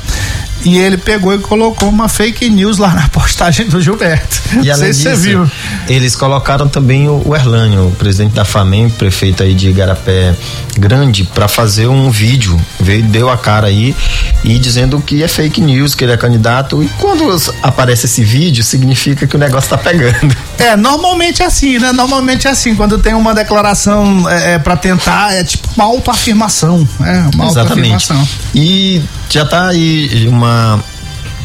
e 0.63 0.78
ele 0.78 0.97
pegou 0.97 1.34
e 1.34 1.39
colocou 1.39 1.89
uma 1.89 2.08
fake 2.08 2.50
news 2.50 2.78
lá 2.78 2.93
na 2.93 3.08
postagem 3.10 3.67
do 3.67 3.82
Gilberto. 3.82 4.41
E 4.63 4.76
sei 4.76 4.93
se 4.93 5.04
você 5.04 5.15
viu. 5.15 5.50
Eles 5.88 6.15
colocaram 6.15 6.67
também 6.67 7.08
o, 7.08 7.21
o 7.26 7.36
Erlânio, 7.36 7.88
o 7.88 7.91
presidente 7.91 8.34
da 8.34 8.45
FAMEM, 8.45 8.89
prefeito 8.89 9.43
aí 9.43 9.54
de 9.54 9.69
Igarapé 9.69 10.36
Grande, 10.78 11.24
para 11.24 11.47
fazer 11.47 11.88
um 11.88 12.10
vídeo. 12.10 12.60
Veio, 12.80 13.04
deu 13.04 13.30
a 13.30 13.38
cara 13.38 13.67
aí 13.67 13.95
e 14.43 14.58
dizendo 14.60 15.02
que 15.02 15.24
é 15.24 15.28
fake 15.28 15.62
news, 15.62 15.95
que 15.95 16.04
ele 16.04 16.12
é 16.12 16.17
candidato. 16.17 16.84
E 16.84 16.88
quando 17.00 17.36
aparece 17.62 18.06
esse 18.06 18.24
vídeo, 18.24 18.63
significa 18.63 19.26
que 19.26 19.36
o 19.36 19.39
negócio 19.39 19.69
tá 19.69 19.78
pegando. 19.78 20.36
É, 20.58 20.76
normalmente 20.76 21.41
é 21.41 21.45
assim, 21.45 21.80
né? 21.80 21.91
Normalmente 21.91 22.47
é 22.47 22.52
assim. 22.52 22.76
Quando 22.76 23.00
tem 23.00 23.13
uma 23.13 23.34
declaração 23.34 24.30
é, 24.30 24.54
é 24.54 24.60
para 24.60 24.78
tentar, 24.78 25.34
é 25.34 25.43
tipo 25.43 25.67
uma 25.76 25.86
autoafirmação. 25.86 26.88
É, 27.02 27.36
uma 27.36 27.47
Exatamente. 27.47 27.93
autoafirmação. 27.93 28.28
E 28.54 29.02
já 29.31 29.45
tá 29.45 29.69
aí 29.69 30.27
uma. 30.27 30.83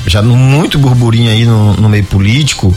Já 0.07 0.23
muito 0.23 0.79
burburinho 0.79 1.31
aí 1.31 1.45
no, 1.45 1.75
no 1.75 1.89
meio 1.89 2.05
político 2.05 2.75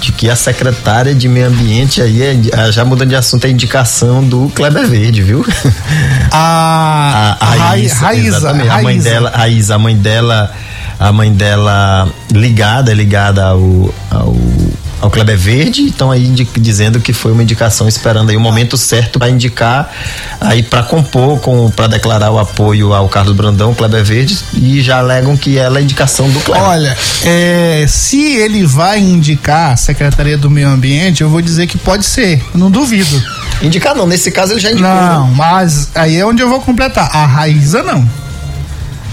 de 0.00 0.12
que 0.12 0.30
a 0.30 0.36
secretária 0.36 1.14
de 1.14 1.28
meio 1.28 1.48
ambiente 1.48 2.00
aí 2.00 2.22
é, 2.22 2.72
já 2.72 2.84
mudando 2.84 3.10
de 3.10 3.16
assunto 3.16 3.44
é 3.44 3.48
a 3.48 3.50
indicação 3.50 4.24
do 4.24 4.50
Kleber 4.54 4.86
Verde, 4.86 5.22
viu? 5.22 5.44
A, 6.32 7.36
a, 7.40 7.44
a 7.44 7.54
Raíza, 7.54 8.14
exatamente. 8.14 8.68
Raíza. 8.68 8.78
A 8.78 8.82
mãe 8.82 8.98
dela, 9.00 9.30
Raíza, 9.34 9.74
a 9.74 9.78
mãe 9.78 9.96
dela, 9.96 10.52
a 10.98 11.12
mãe 11.12 11.32
dela 11.32 12.08
ligada, 12.32 12.94
ligada 12.94 13.44
ao, 13.46 13.92
ao 14.10 14.36
ao 15.00 15.10
Kleber 15.10 15.38
Verde, 15.38 15.86
estão 15.86 16.10
aí 16.10 16.26
dizendo 16.58 17.00
que 17.00 17.12
foi 17.12 17.32
uma 17.32 17.42
indicação 17.42 17.88
esperando 17.88 18.30
aí 18.30 18.36
o 18.36 18.40
momento 18.40 18.76
certo 18.76 19.18
para 19.18 19.30
indicar 19.30 19.90
aí 20.40 20.62
para 20.62 20.82
compor 20.82 21.40
com 21.40 21.70
para 21.70 21.86
declarar 21.86 22.30
o 22.30 22.38
apoio 22.38 22.92
ao 22.92 23.08
Carlos 23.08 23.34
Brandão, 23.34 23.74
Kleber 23.74 24.04
Verde 24.04 24.38
e 24.54 24.82
já 24.82 24.98
alegam 24.98 25.36
que 25.36 25.58
ela 25.58 25.78
é 25.78 25.82
indicação 25.82 26.28
do 26.28 26.40
Kleber. 26.40 26.68
Olha, 26.68 26.96
é, 27.24 27.86
se 27.88 28.36
ele 28.36 28.66
vai 28.66 28.98
indicar 28.98 29.72
a 29.72 29.76
Secretaria 29.76 30.36
do 30.36 30.50
Meio 30.50 30.68
Ambiente, 30.68 31.22
eu 31.22 31.30
vou 31.30 31.40
dizer 31.40 31.66
que 31.66 31.78
pode 31.78 32.04
ser, 32.04 32.42
não 32.54 32.70
duvido. 32.70 33.22
Indicar 33.62 33.94
não, 33.94 34.06
nesse 34.06 34.30
caso 34.30 34.52
ele 34.52 34.60
já 34.60 34.70
indicou. 34.70 34.90
Não, 34.90 35.28
né? 35.28 35.34
mas 35.36 35.90
aí 35.94 36.16
é 36.16 36.26
onde 36.26 36.42
eu 36.42 36.48
vou 36.48 36.60
completar. 36.60 37.10
A 37.12 37.26
Raíza 37.26 37.82
não. 37.82 38.08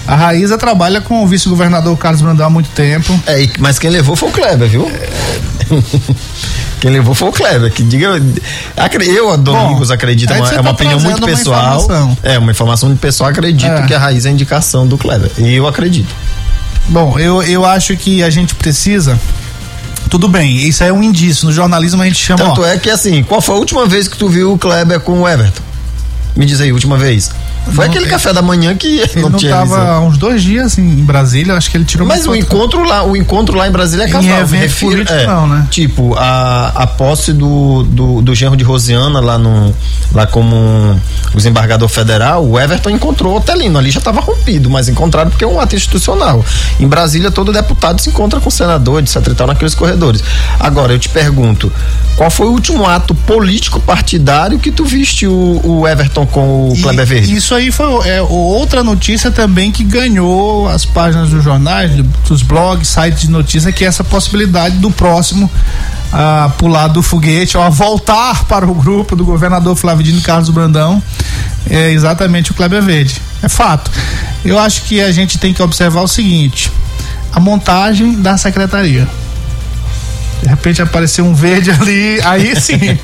A 0.08 0.15
Raíza 0.15 0.58
trabalha 0.58 1.02
com 1.02 1.21
o 1.21 1.28
vice-governador 1.28 1.97
Carlos 1.97 2.21
Brandão 2.21 2.47
há 2.47 2.50
muito 2.50 2.69
tempo. 2.69 3.19
É, 3.28 3.45
mas 3.60 3.78
quem 3.78 3.89
levou 3.89 4.15
foi 4.15 4.30
o 4.30 4.32
Kleber, 4.32 4.69
viu? 4.69 4.89
Quem 6.80 6.92
levou 6.92 7.16
foi 7.16 7.30
o 7.30 7.32
Kleber, 7.32 7.72
que 7.72 7.84
diga. 7.84 8.22
Eu, 9.06 9.38
Domingos, 9.38 9.88
Bom, 9.88 9.94
acredito, 9.94 10.32
é 10.32 10.38
uma, 10.38 10.50
é 10.50 10.54
uma 10.56 10.64
tá 10.64 10.72
opinião 10.72 11.00
muito 11.00 11.22
pessoal. 11.22 11.86
Uma 11.86 12.18
é, 12.24 12.38
uma 12.38 12.52
informação 12.52 12.90
muito 12.90 13.00
pessoal, 13.00 13.30
acredito 13.30 13.72
é. 13.72 13.86
que 13.88 13.94
a 13.94 14.00
raiz 14.00 14.26
é 14.26 14.30
a 14.30 14.32
indicação 14.32 14.88
do 14.88 14.98
Kleber. 14.98 15.32
E 15.38 15.56
eu 15.56 15.68
acredito. 15.68 16.14
Bom, 16.88 17.18
eu, 17.20 17.44
eu 17.44 17.66
acho 17.66 17.96
que 17.98 18.24
a 18.24 18.30
gente 18.30 18.56
precisa. 18.56 19.20
Tudo 20.10 20.28
bem, 20.28 20.56
isso 20.56 20.84
é 20.84 20.94
um 20.94 21.04
indício. 21.04 21.46
No 21.46 21.52
jornalismo 21.52 22.02
a 22.02 22.06
gente 22.06 22.20
chama. 22.20 22.46
Tanto 22.46 22.62
ó, 22.62 22.66
é 22.66 22.78
que 22.78 22.90
assim, 22.90 23.24
qual 23.24 23.42
foi 23.42 23.56
a 23.56 23.58
última 23.58 23.86
vez 23.86 24.08
que 24.08 24.18
tu 24.18 24.30
viu 24.30 24.54
o 24.54 24.58
Kleber 24.58 25.00
com 25.02 25.22
o 25.22 25.28
Everton? 25.28 25.64
Me 26.36 26.46
diz 26.46 26.62
aí, 26.62 26.72
última 26.72 26.98
vez. 26.98 27.32
Foi 27.72 27.86
Não, 27.86 27.92
aquele 27.92 28.06
ele- 28.06 28.12
café 28.12 28.34
da 28.34 28.42
manhã 28.42 28.76
que 28.76 29.00
Ele 29.00 29.22
não, 29.22 29.30
não 29.30 29.40
tinha 29.40 29.52
estava 29.52 29.66
visão. 29.80 29.88
há 29.96 30.00
uns 30.02 30.18
dois 30.18 30.42
dias 30.42 30.78
em 30.78 30.96
Brasília, 31.04 31.54
acho 31.56 31.70
que 31.70 31.78
ele 31.78 31.86
tirou 31.86 32.08
Mas 32.08 32.22
o 32.22 32.26
foto. 32.26 32.36
encontro 32.38 32.84
lá, 32.84 33.04
o 33.04 33.16
encontro 33.16 33.56
lá 33.58 33.68
em 33.68 33.72
Brasília 33.72 34.06
é 34.06 34.08
Em 34.08 34.12
casual. 34.12 34.40
evento 34.40 34.62
refiro- 34.62 34.92
político, 34.92 35.18
é, 35.20 35.28
não, 35.28 35.48
né? 35.48 35.68
Tipo, 35.70 36.16
a, 36.16 36.68
a 36.76 36.88
posse 36.88 37.34
do, 37.34 37.84
do, 37.84 38.22
do 38.22 38.36
genro 38.36 38.56
de 38.58 38.64
Rosiana 38.64 39.20
lá 39.20 39.38
no 39.38 39.74
lá 40.13 40.26
como 40.26 40.56
um 40.56 41.00
desembargador 41.36 41.88
federal, 41.90 42.46
o 42.48 42.58
Everton 42.60 42.90
encontrou 42.90 43.34
o 43.34 43.38
Otelino. 43.38 43.78
Ali 43.78 43.92
já 43.92 44.00
estava 44.00 44.22
rompido, 44.22 44.70
mas 44.70 44.88
encontraram 44.88 45.30
porque 45.30 45.44
é 45.44 45.48
um 45.48 45.60
ato 45.60 45.76
institucional. 45.76 46.44
Em 46.80 46.88
Brasília, 46.88 47.30
todo 47.30 47.52
deputado 47.52 48.02
se 48.02 48.10
encontra 48.10 48.40
com 48.40 48.48
o 48.50 48.52
senador, 48.52 49.02
etc 49.02 49.18
e 49.28 49.36
tal, 49.36 49.48
naqueles 49.48 49.76
corredores. 49.76 50.24
Agora, 50.60 50.94
eu 50.94 51.00
te 51.00 51.10
pergunto, 51.10 51.72
qual 52.15 52.32
foi 52.32 52.48
o 52.48 52.52
último 52.52 52.86
ato 52.88 53.13
político 53.13 53.80
partidário 53.80 54.58
que 54.60 54.72
tu 54.72 54.86
viste 54.86 55.28
o, 55.28 55.60
o 55.63 55.88
Everton 55.88 56.26
com 56.26 56.70
o 56.70 56.82
Kleber 56.82 57.06
Verde? 57.06 57.36
Isso 57.36 57.54
aí 57.58 57.72
foi 57.72 58.08
é, 58.08 58.22
outra 58.22 58.84
notícia 58.84 59.30
também 59.32 59.72
que 59.72 59.84
ganhou 59.84 60.68
as 60.68 60.86
páginas 60.86 61.30
dos 61.30 61.44
jornais, 61.44 61.92
do- 61.96 62.04
dos 62.28 62.42
blogs, 62.42 62.88
sites 62.88 63.22
de 63.22 63.30
notícia, 63.30 63.72
que 63.72 63.84
é 63.84 63.88
essa 63.88 64.04
possibilidade 64.04 64.78
do 64.78 64.90
próximo 64.92 65.50
a 66.12 66.50
pular 66.58 66.88
do 66.88 67.02
foguete, 67.04 67.58
ou 67.58 67.64
a 67.64 67.70
voltar 67.70 68.46
para 68.46 68.66
o 68.66 68.74
grupo 68.74 69.16
do 69.16 69.26
governador 69.26 69.76
Flávio 69.76 70.04
Dino 70.04 70.22
Carlos 70.22 70.50
Brandão, 70.50 71.04
é 71.70 71.92
exatamente 71.92 72.52
o 72.52 72.54
Kleber 72.54 72.82
Verde. 72.82 73.22
É 73.44 73.50
fato. 73.50 73.92
Eu 74.46 74.58
acho 74.58 74.84
que 74.84 75.02
a 75.02 75.12
gente 75.12 75.38
tem 75.38 75.54
que 75.54 75.62
observar 75.62 76.02
o 76.02 76.08
seguinte: 76.08 76.72
a 77.34 77.40
montagem 77.40 78.14
da 78.22 78.38
secretaria. 78.38 79.08
De 80.42 80.48
repente 80.50 80.81
apareceu 80.81 81.25
um 81.25 81.33
verde 81.33 81.71
ali, 81.71 82.19
aí 82.23 82.60
sim. 82.60 82.77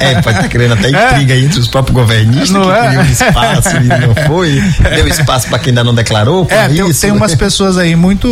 É, 0.00 0.20
pode 0.20 0.36
estar 0.36 0.48
querendo 0.48 0.74
até 0.74 0.88
intriga 0.90 1.34
aí 1.34 1.44
entre 1.44 1.58
os 1.60 1.68
próprios 1.68 1.94
governistas 1.94 2.50
Não 2.50 2.62
que 2.64 2.70
é? 2.70 2.82
queriam 2.88 3.04
espaço 3.04 3.76
e 3.76 3.84
não 3.84 4.14
foi. 4.26 4.62
Deu 4.94 5.08
espaço 5.08 5.48
para 5.48 5.58
quem 5.58 5.70
ainda 5.70 5.84
não 5.84 5.94
declarou. 5.94 6.46
É, 6.50 6.68
tem, 6.68 6.92
tem 6.92 7.10
umas 7.12 7.34
pessoas 7.34 7.78
aí 7.78 7.94
muito. 7.96 8.28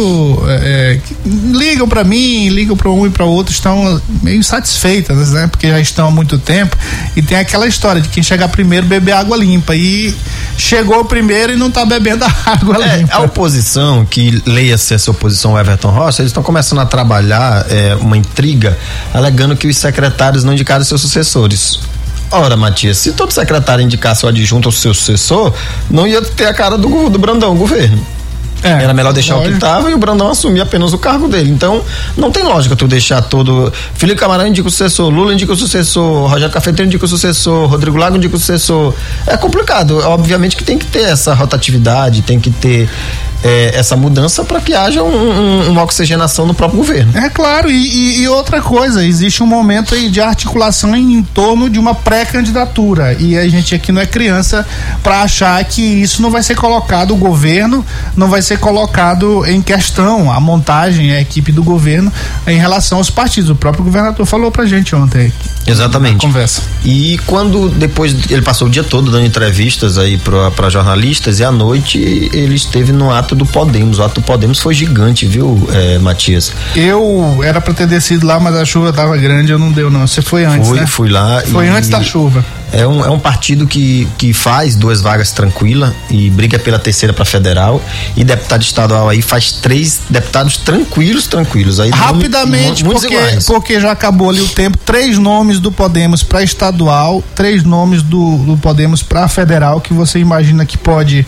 é, 0.49 0.95
é, 0.95 1.01
que 1.05 1.17
ligam 1.25 1.89
pra 1.89 2.05
mim, 2.05 2.49
ligam 2.49 2.77
pra 2.77 2.91
um 2.91 3.07
e 3.07 3.11
pra 3.11 3.25
outro, 3.25 3.53
estão 3.53 4.01
meio 4.23 4.39
insatisfeitas, 4.39 5.33
né? 5.33 5.47
Porque 5.47 5.69
já 5.69 5.81
estão 5.81 6.09
há 6.09 6.11
muito 6.11 6.39
tempo. 6.39 6.77
E 7.15 7.23
tem 7.23 7.39
aquela 7.39 7.67
história 7.67 8.01
de 8.01 8.09
quem 8.09 8.23
chegar 8.23 8.49
primeiro 8.49 8.87
beber 8.87 9.13
água 9.13 9.37
limpa. 9.37 9.75
E 9.75 10.15
chegou 10.59 11.05
primeiro 11.05 11.53
e 11.53 11.57
não 11.57 11.71
tá 11.71 11.85
bebendo 11.85 12.25
a 12.25 12.33
água 12.51 12.85
É, 12.85 12.97
limpa. 12.99 13.15
a 13.17 13.21
oposição, 13.21 14.05
que 14.05 14.43
leia-se 14.47 14.95
essa 14.95 15.11
oposição 15.11 15.53
ao 15.53 15.59
Everton 15.61 15.91
Rocha, 15.91 16.23
eles 16.23 16.31
estão 16.31 16.43
começando 16.43 16.81
a 16.81 16.87
trabalhar 16.87 17.67
é, 17.71 17.95
uma 18.17 18.19
intriga, 18.19 18.77
alegando 19.13 19.57
que 19.57 19.67
os 19.67 19.77
secretários 19.77 20.45
não 20.45 20.53
indicaram 20.53 20.85
seus 20.85 21.01
sucessores. 21.01 21.79
Ora, 22.31 22.57
Matias, 22.57 22.99
se 22.99 23.13
todo 23.13 23.33
secretário 23.33 23.83
indicasse 23.85 24.25
o 24.25 24.29
adjunto 24.29 24.69
ao 24.69 24.73
seu 24.73 24.93
sucessor, 24.93 25.53
não 25.89 26.07
ia 26.07 26.21
ter 26.21 26.47
a 26.47 26.55
cara 26.55 26.77
do, 26.77 27.09
do 27.09 27.19
Brandão, 27.19 27.53
o 27.53 27.57
governo. 27.57 28.05
É, 28.63 28.83
Era 28.83 28.95
melhor 28.95 29.13
deixar 29.13 29.37
o 29.37 29.43
que 29.43 29.51
estava 29.51 29.91
e 29.91 29.95
o 29.95 29.99
Brandão 29.99 30.29
assumir 30.31 30.61
apenas 30.61 30.93
o 30.93 30.99
cargo 30.99 31.29
dele. 31.29 31.51
Então, 31.51 31.83
não 32.17 32.31
tem 32.31 32.43
lógica 32.43 32.75
tu 32.75 32.89
deixar 32.89 33.23
todo. 33.23 33.73
Felipe 33.95 34.19
Camarão 34.19 34.47
indica 34.47 34.67
o 34.67 34.71
sucessor, 34.71 35.09
Lula 35.09 35.33
indica 35.33 35.53
o 35.53 35.57
sucessor, 35.57 36.29
Rogério 36.29 36.53
Cafeteiro 36.53 36.87
indica 36.89 37.05
o 37.05 37.09
sucessor, 37.09 37.69
Rodrigo 37.69 37.97
Lago 37.97 38.17
indica 38.17 38.35
o 38.35 38.39
sucessor. 38.39 38.95
É 39.27 39.37
complicado. 39.37 39.99
Obviamente 39.99 40.57
que 40.57 40.65
tem 40.65 40.79
que 40.79 40.87
ter 40.87 41.03
essa 41.03 41.35
rotatividade, 41.35 42.23
tem 42.23 42.41
que 42.41 42.51
ter 42.51 42.89
é, 43.45 43.73
essa 43.75 43.97
mudança 43.97 44.45
para 44.45 44.61
que 44.61 44.75
haja 44.75 45.03
um- 45.03 45.09
um- 45.67 45.71
uma 45.71 45.83
oxigenação 45.83 46.47
no 46.47 46.55
próprio 46.55 46.79
governo. 46.79 47.13
É 47.17 47.29
claro, 47.29 47.71
e, 47.71 47.75
e- 47.75 48.21
e 48.23 48.29
outra 48.29 48.61
coisa, 48.61 49.05
existe 49.05 49.43
um 49.43 49.47
momento 49.47 49.95
aí 49.95 50.09
de 50.09 50.21
articulação 50.21 50.95
em, 50.95 51.23
torno 51.23 51.69
de 51.71 51.79
uma 51.79 51.95
pré-candidatura. 51.95 53.15
E 53.19 53.37
a 53.37 53.49
gente 53.49 53.75
aqui 53.75 53.91
não 53.93 54.01
é 54.01 54.07
criança 54.07 54.67
para 55.03 55.23
achar 55.23 55.63
que 55.65 55.81
isso 55.83 56.21
não 56.23 56.31
vai 56.31 56.43
ser 56.43 56.55
colocado, 56.55 57.13
o 57.13 57.17
governo 57.17 57.85
não 58.17 58.29
vai 58.29 58.43
ser 58.43 58.59
colocado 58.59 59.45
em 59.47 59.61
questão, 59.63 60.31
a 60.33 60.39
montagem, 60.41 61.13
a 61.13 61.21
equipe 61.21 61.53
do 61.53 61.63
governo 61.63 62.13
em 62.47 62.59
relação 62.59 62.99
aos 62.99 63.11
partidos. 63.11 63.51
O 63.51 63.55
próprio 63.57 63.85
governador 63.85 64.25
falou 64.27 64.51
pra 64.51 64.67
gente 64.67 64.95
ontem, 64.95 65.33
Exatamente. 65.67 66.21
conversa. 66.21 66.63
E 66.85 67.19
quando 67.27 67.69
depois 67.69 68.15
ele 68.31 68.43
passou 68.43 68.69
o 68.69 68.71
dia 68.71 68.85
todo 68.85 69.11
dando 69.11 69.25
entrevistas 69.27 69.99
aí 69.99 70.19
para 70.55 70.69
jornalistas 70.71 71.39
e 71.41 71.45
à 71.45 71.51
noite 71.51 71.99
ele 72.33 72.55
esteve 72.55 72.93
no 72.93 73.11
ato 73.11 73.26
do 73.35 73.45
Podemos. 73.47 73.99
O 73.99 74.03
ato 74.03 74.21
do 74.21 74.25
Podemos 74.25 74.59
foi 74.61 74.75
gigante, 74.75 75.27
viu, 75.27 75.69
eh, 75.73 75.99
Matias? 75.99 76.53
Eu 76.75 77.41
era 77.43 77.61
pra 77.61 77.73
ter 77.75 77.87
descido 77.87 78.27
lá, 78.27 78.39
mas 78.39 78.55
a 78.55 78.65
chuva 78.65 78.93
tava 78.93 79.17
grande, 79.17 79.53
eu 79.53 79.59
não 79.59 79.73
deu 79.73 79.91
não. 79.91 80.07
Você 80.07 80.23
foi 80.23 80.45
antes, 80.45 80.69
Fui, 80.69 80.81
né? 80.81 80.87
fui 80.87 81.09
lá. 81.09 81.43
Foi 81.51 81.67
e- 81.67 81.69
antes 81.69 81.89
da 81.91 82.03
chuva. 82.03 82.45
É 82.73 82.87
um, 82.87 83.05
é 83.05 83.09
um 83.11 83.19
partido 83.19 83.67
que, 83.67 84.07
que 84.19 84.33
faz 84.33 84.75
duas 84.77 85.01
vagas 85.01 85.31
tranquila 85.31 85.95
e 86.11 86.29
briga 86.31 86.59
pela 86.59 86.79
terceira 86.79 87.13
para 87.13 87.25
federal. 87.25 87.81
E 88.17 88.25
deputado 88.25 88.63
estadual 88.63 89.09
aí 89.09 89.23
faz 89.23 89.53
três 89.53 90.01
deputados 90.11 90.57
tranquilos, 90.57 91.27
tranquilos. 91.27 91.79
Aí 91.81 91.91
Rapidamente, 91.91 92.85
muitos 92.85 93.03
porque, 93.05 93.15
iguais. 93.17 93.45
porque 93.47 93.81
já 93.81 93.93
acabou 93.93 94.31
ali 94.31 94.41
o 94.41 94.49
tempo. 94.49 94.77
Três 94.85 95.17
nomes 95.19 95.61
do 95.61 95.71
Podemos 95.71 96.23
para 96.23 96.43
estadual, 96.43 97.23
três 97.35 97.63
nomes 97.63 98.03
do, 98.03 98.37
do 98.39 98.57
Podemos 98.57 99.03
para 99.03 99.29
federal 99.29 99.81
que 99.81 99.93
você 99.95 100.19
imagina 100.19 100.67
que 100.67 100.77
pode 100.77 101.25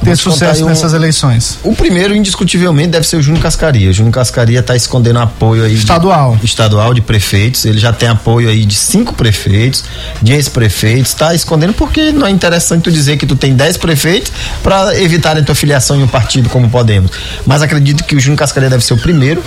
ter 0.00 0.10
contar 0.10 0.16
sucesso 0.16 0.64
um- 0.64 0.68
nessas 0.68 0.92
eleições. 0.92 1.58
O 1.64 1.74
primeiro, 1.74 2.14
indiscutivelmente, 2.14 2.88
deve 2.90 3.06
ser 3.06 3.16
o 3.16 3.22
Júnior 3.22 3.42
Cascaria. 3.42 3.90
O 3.90 3.92
Júnior 3.92 4.12
Cascaria 4.14 4.60
está 4.60 4.76
escondendo 4.76 5.18
apoio 5.18 5.64
aí. 5.64 5.72
de- 5.72 5.78
Estadual. 5.78 6.38
estadual 6.42 6.92
de 6.94 7.00
prefeitos. 7.00 7.64
Ele 7.64 7.78
já 7.78 7.92
tem 7.92 8.08
apoio 8.08 8.48
aí 8.48 8.64
de 8.64 8.74
cinco 8.74 9.14
prefeitos, 9.14 9.84
de 10.22 10.32
ex-prefeitos. 10.32 10.73
Está 10.82 11.34
escondendo 11.34 11.72
porque 11.72 12.10
não 12.12 12.26
é 12.26 12.30
interessante 12.30 12.82
tu 12.82 12.90
dizer 12.92 13.16
que 13.16 13.26
tu 13.26 13.36
tem 13.36 13.54
dez 13.54 13.76
prefeitos 13.76 14.32
para 14.62 14.98
evitar 15.00 15.36
a 15.38 15.42
tua 15.42 15.54
filiação 15.54 15.96
em 15.96 16.02
um 16.02 16.08
partido 16.08 16.48
como 16.50 16.68
Podemos. 16.68 17.10
Mas 17.46 17.62
acredito 17.62 18.02
que 18.04 18.16
o 18.16 18.20
Júnior 18.20 18.38
Cascaria 18.38 18.68
deve 18.68 18.84
ser 18.84 18.94
o 18.94 18.98
primeiro. 18.98 19.42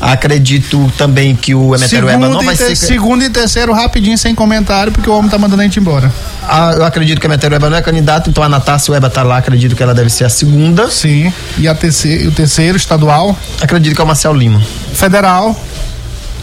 Acredito 0.00 0.92
também 0.98 1.34
que 1.36 1.54
o 1.54 1.74
Emetério 1.74 2.08
Eba 2.08 2.28
não 2.28 2.42
vai 2.42 2.56
ter- 2.56 2.74
ser. 2.74 2.86
segundo 2.86 3.22
e 3.22 3.30
terceiro, 3.30 3.72
rapidinho, 3.72 4.18
sem 4.18 4.34
comentário, 4.34 4.90
porque 4.92 5.08
o 5.08 5.12
homem 5.16 5.30
tá 5.30 5.38
mandando 5.38 5.62
a 5.62 5.64
gente 5.64 5.78
embora. 5.78 6.12
Ah, 6.48 6.72
eu 6.76 6.84
acredito 6.84 7.20
que 7.20 7.26
a 7.26 7.28
Emetério 7.28 7.54
Eba 7.54 7.70
não 7.70 7.76
é 7.76 7.82
candidato, 7.82 8.28
então 8.28 8.42
a 8.42 8.48
Natácia 8.48 8.92
Eba 8.94 9.08
tá 9.08 9.22
lá. 9.22 9.36
Acredito 9.38 9.76
que 9.76 9.82
ela 9.82 9.94
deve 9.94 10.10
ser 10.10 10.24
a 10.24 10.28
segunda. 10.28 10.90
Sim. 10.90 11.32
E 11.58 11.68
a 11.68 11.74
terceiro, 11.74 12.28
o 12.30 12.32
terceiro, 12.32 12.76
estadual, 12.76 13.38
Acredito 13.60 13.94
que 13.94 14.00
é 14.00 14.04
o 14.04 14.06
Marcel 14.06 14.32
Lima. 14.34 14.60
federal. 14.94 15.58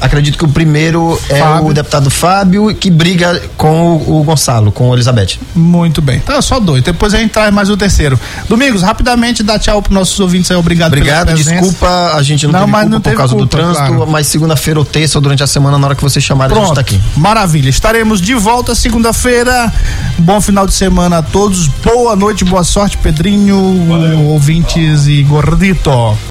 Acredito 0.01 0.37
que 0.37 0.45
o 0.45 0.47
primeiro 0.47 1.19
é 1.29 1.39
Fábio. 1.39 1.67
o 1.67 1.73
deputado 1.73 2.09
Fábio, 2.09 2.73
que 2.75 2.89
briga 2.89 3.41
com 3.57 3.97
o, 3.97 4.19
o 4.19 4.23
Gonçalo, 4.23 4.71
com 4.71 4.89
o 4.89 4.95
Elizabeth. 4.95 5.37
Muito 5.55 6.01
bem. 6.01 6.17
Então 6.17 6.35
é 6.37 6.41
só 6.41 6.59
dois. 6.59 6.81
Depois 6.83 7.13
a 7.13 7.17
gente 7.17 7.31
traz 7.31 7.53
mais 7.53 7.69
o 7.69 7.75
terceiro. 7.77 8.19
Domingos, 8.47 8.81
rapidamente 8.81 9.43
dá 9.43 9.59
tchau 9.59 9.81
pros 9.81 9.93
nossos 9.93 10.19
ouvintes 10.19 10.49
aí. 10.51 10.57
Obrigado, 10.57 10.93
Obrigado, 10.93 11.33
desculpa, 11.33 12.13
a 12.15 12.21
gente 12.23 12.45
não, 12.47 12.53
Não, 12.53 12.59
teve 12.61 12.71
mas 12.71 12.81
culpa 12.81 12.89
não 12.95 12.99
por 13.01 13.03
teve 13.03 13.15
causa 13.17 13.33
culpa, 13.33 13.45
do 13.45 13.49
trânsito, 13.49 13.95
claro. 13.95 14.07
mas 14.11 14.27
segunda-feira 14.27 14.79
ou 14.79 14.85
terça 14.85 15.17
ou 15.17 15.21
durante 15.21 15.43
a 15.43 15.47
semana, 15.47 15.77
na 15.77 15.87
hora 15.87 15.95
que 15.95 16.01
você 16.03 16.21
chamar, 16.21 16.45
a 16.45 16.47
gente 16.49 16.57
Pronto. 16.57 16.75
tá 16.75 16.81
aqui. 16.81 16.99
Maravilha. 17.17 17.69
Estaremos 17.69 18.21
de 18.21 18.33
volta 18.35 18.73
segunda-feira. 18.75 19.71
Bom 20.17 20.39
final 20.41 20.65
de 20.65 20.73
semana 20.73 21.17
a 21.17 21.21
todos. 21.21 21.67
Boa 21.67 22.15
noite, 22.15 22.43
boa 22.45 22.63
sorte, 22.63 22.97
Pedrinho, 22.97 23.57
ouvintes 24.29 25.07
e 25.07 25.23
gordito. 25.23 25.89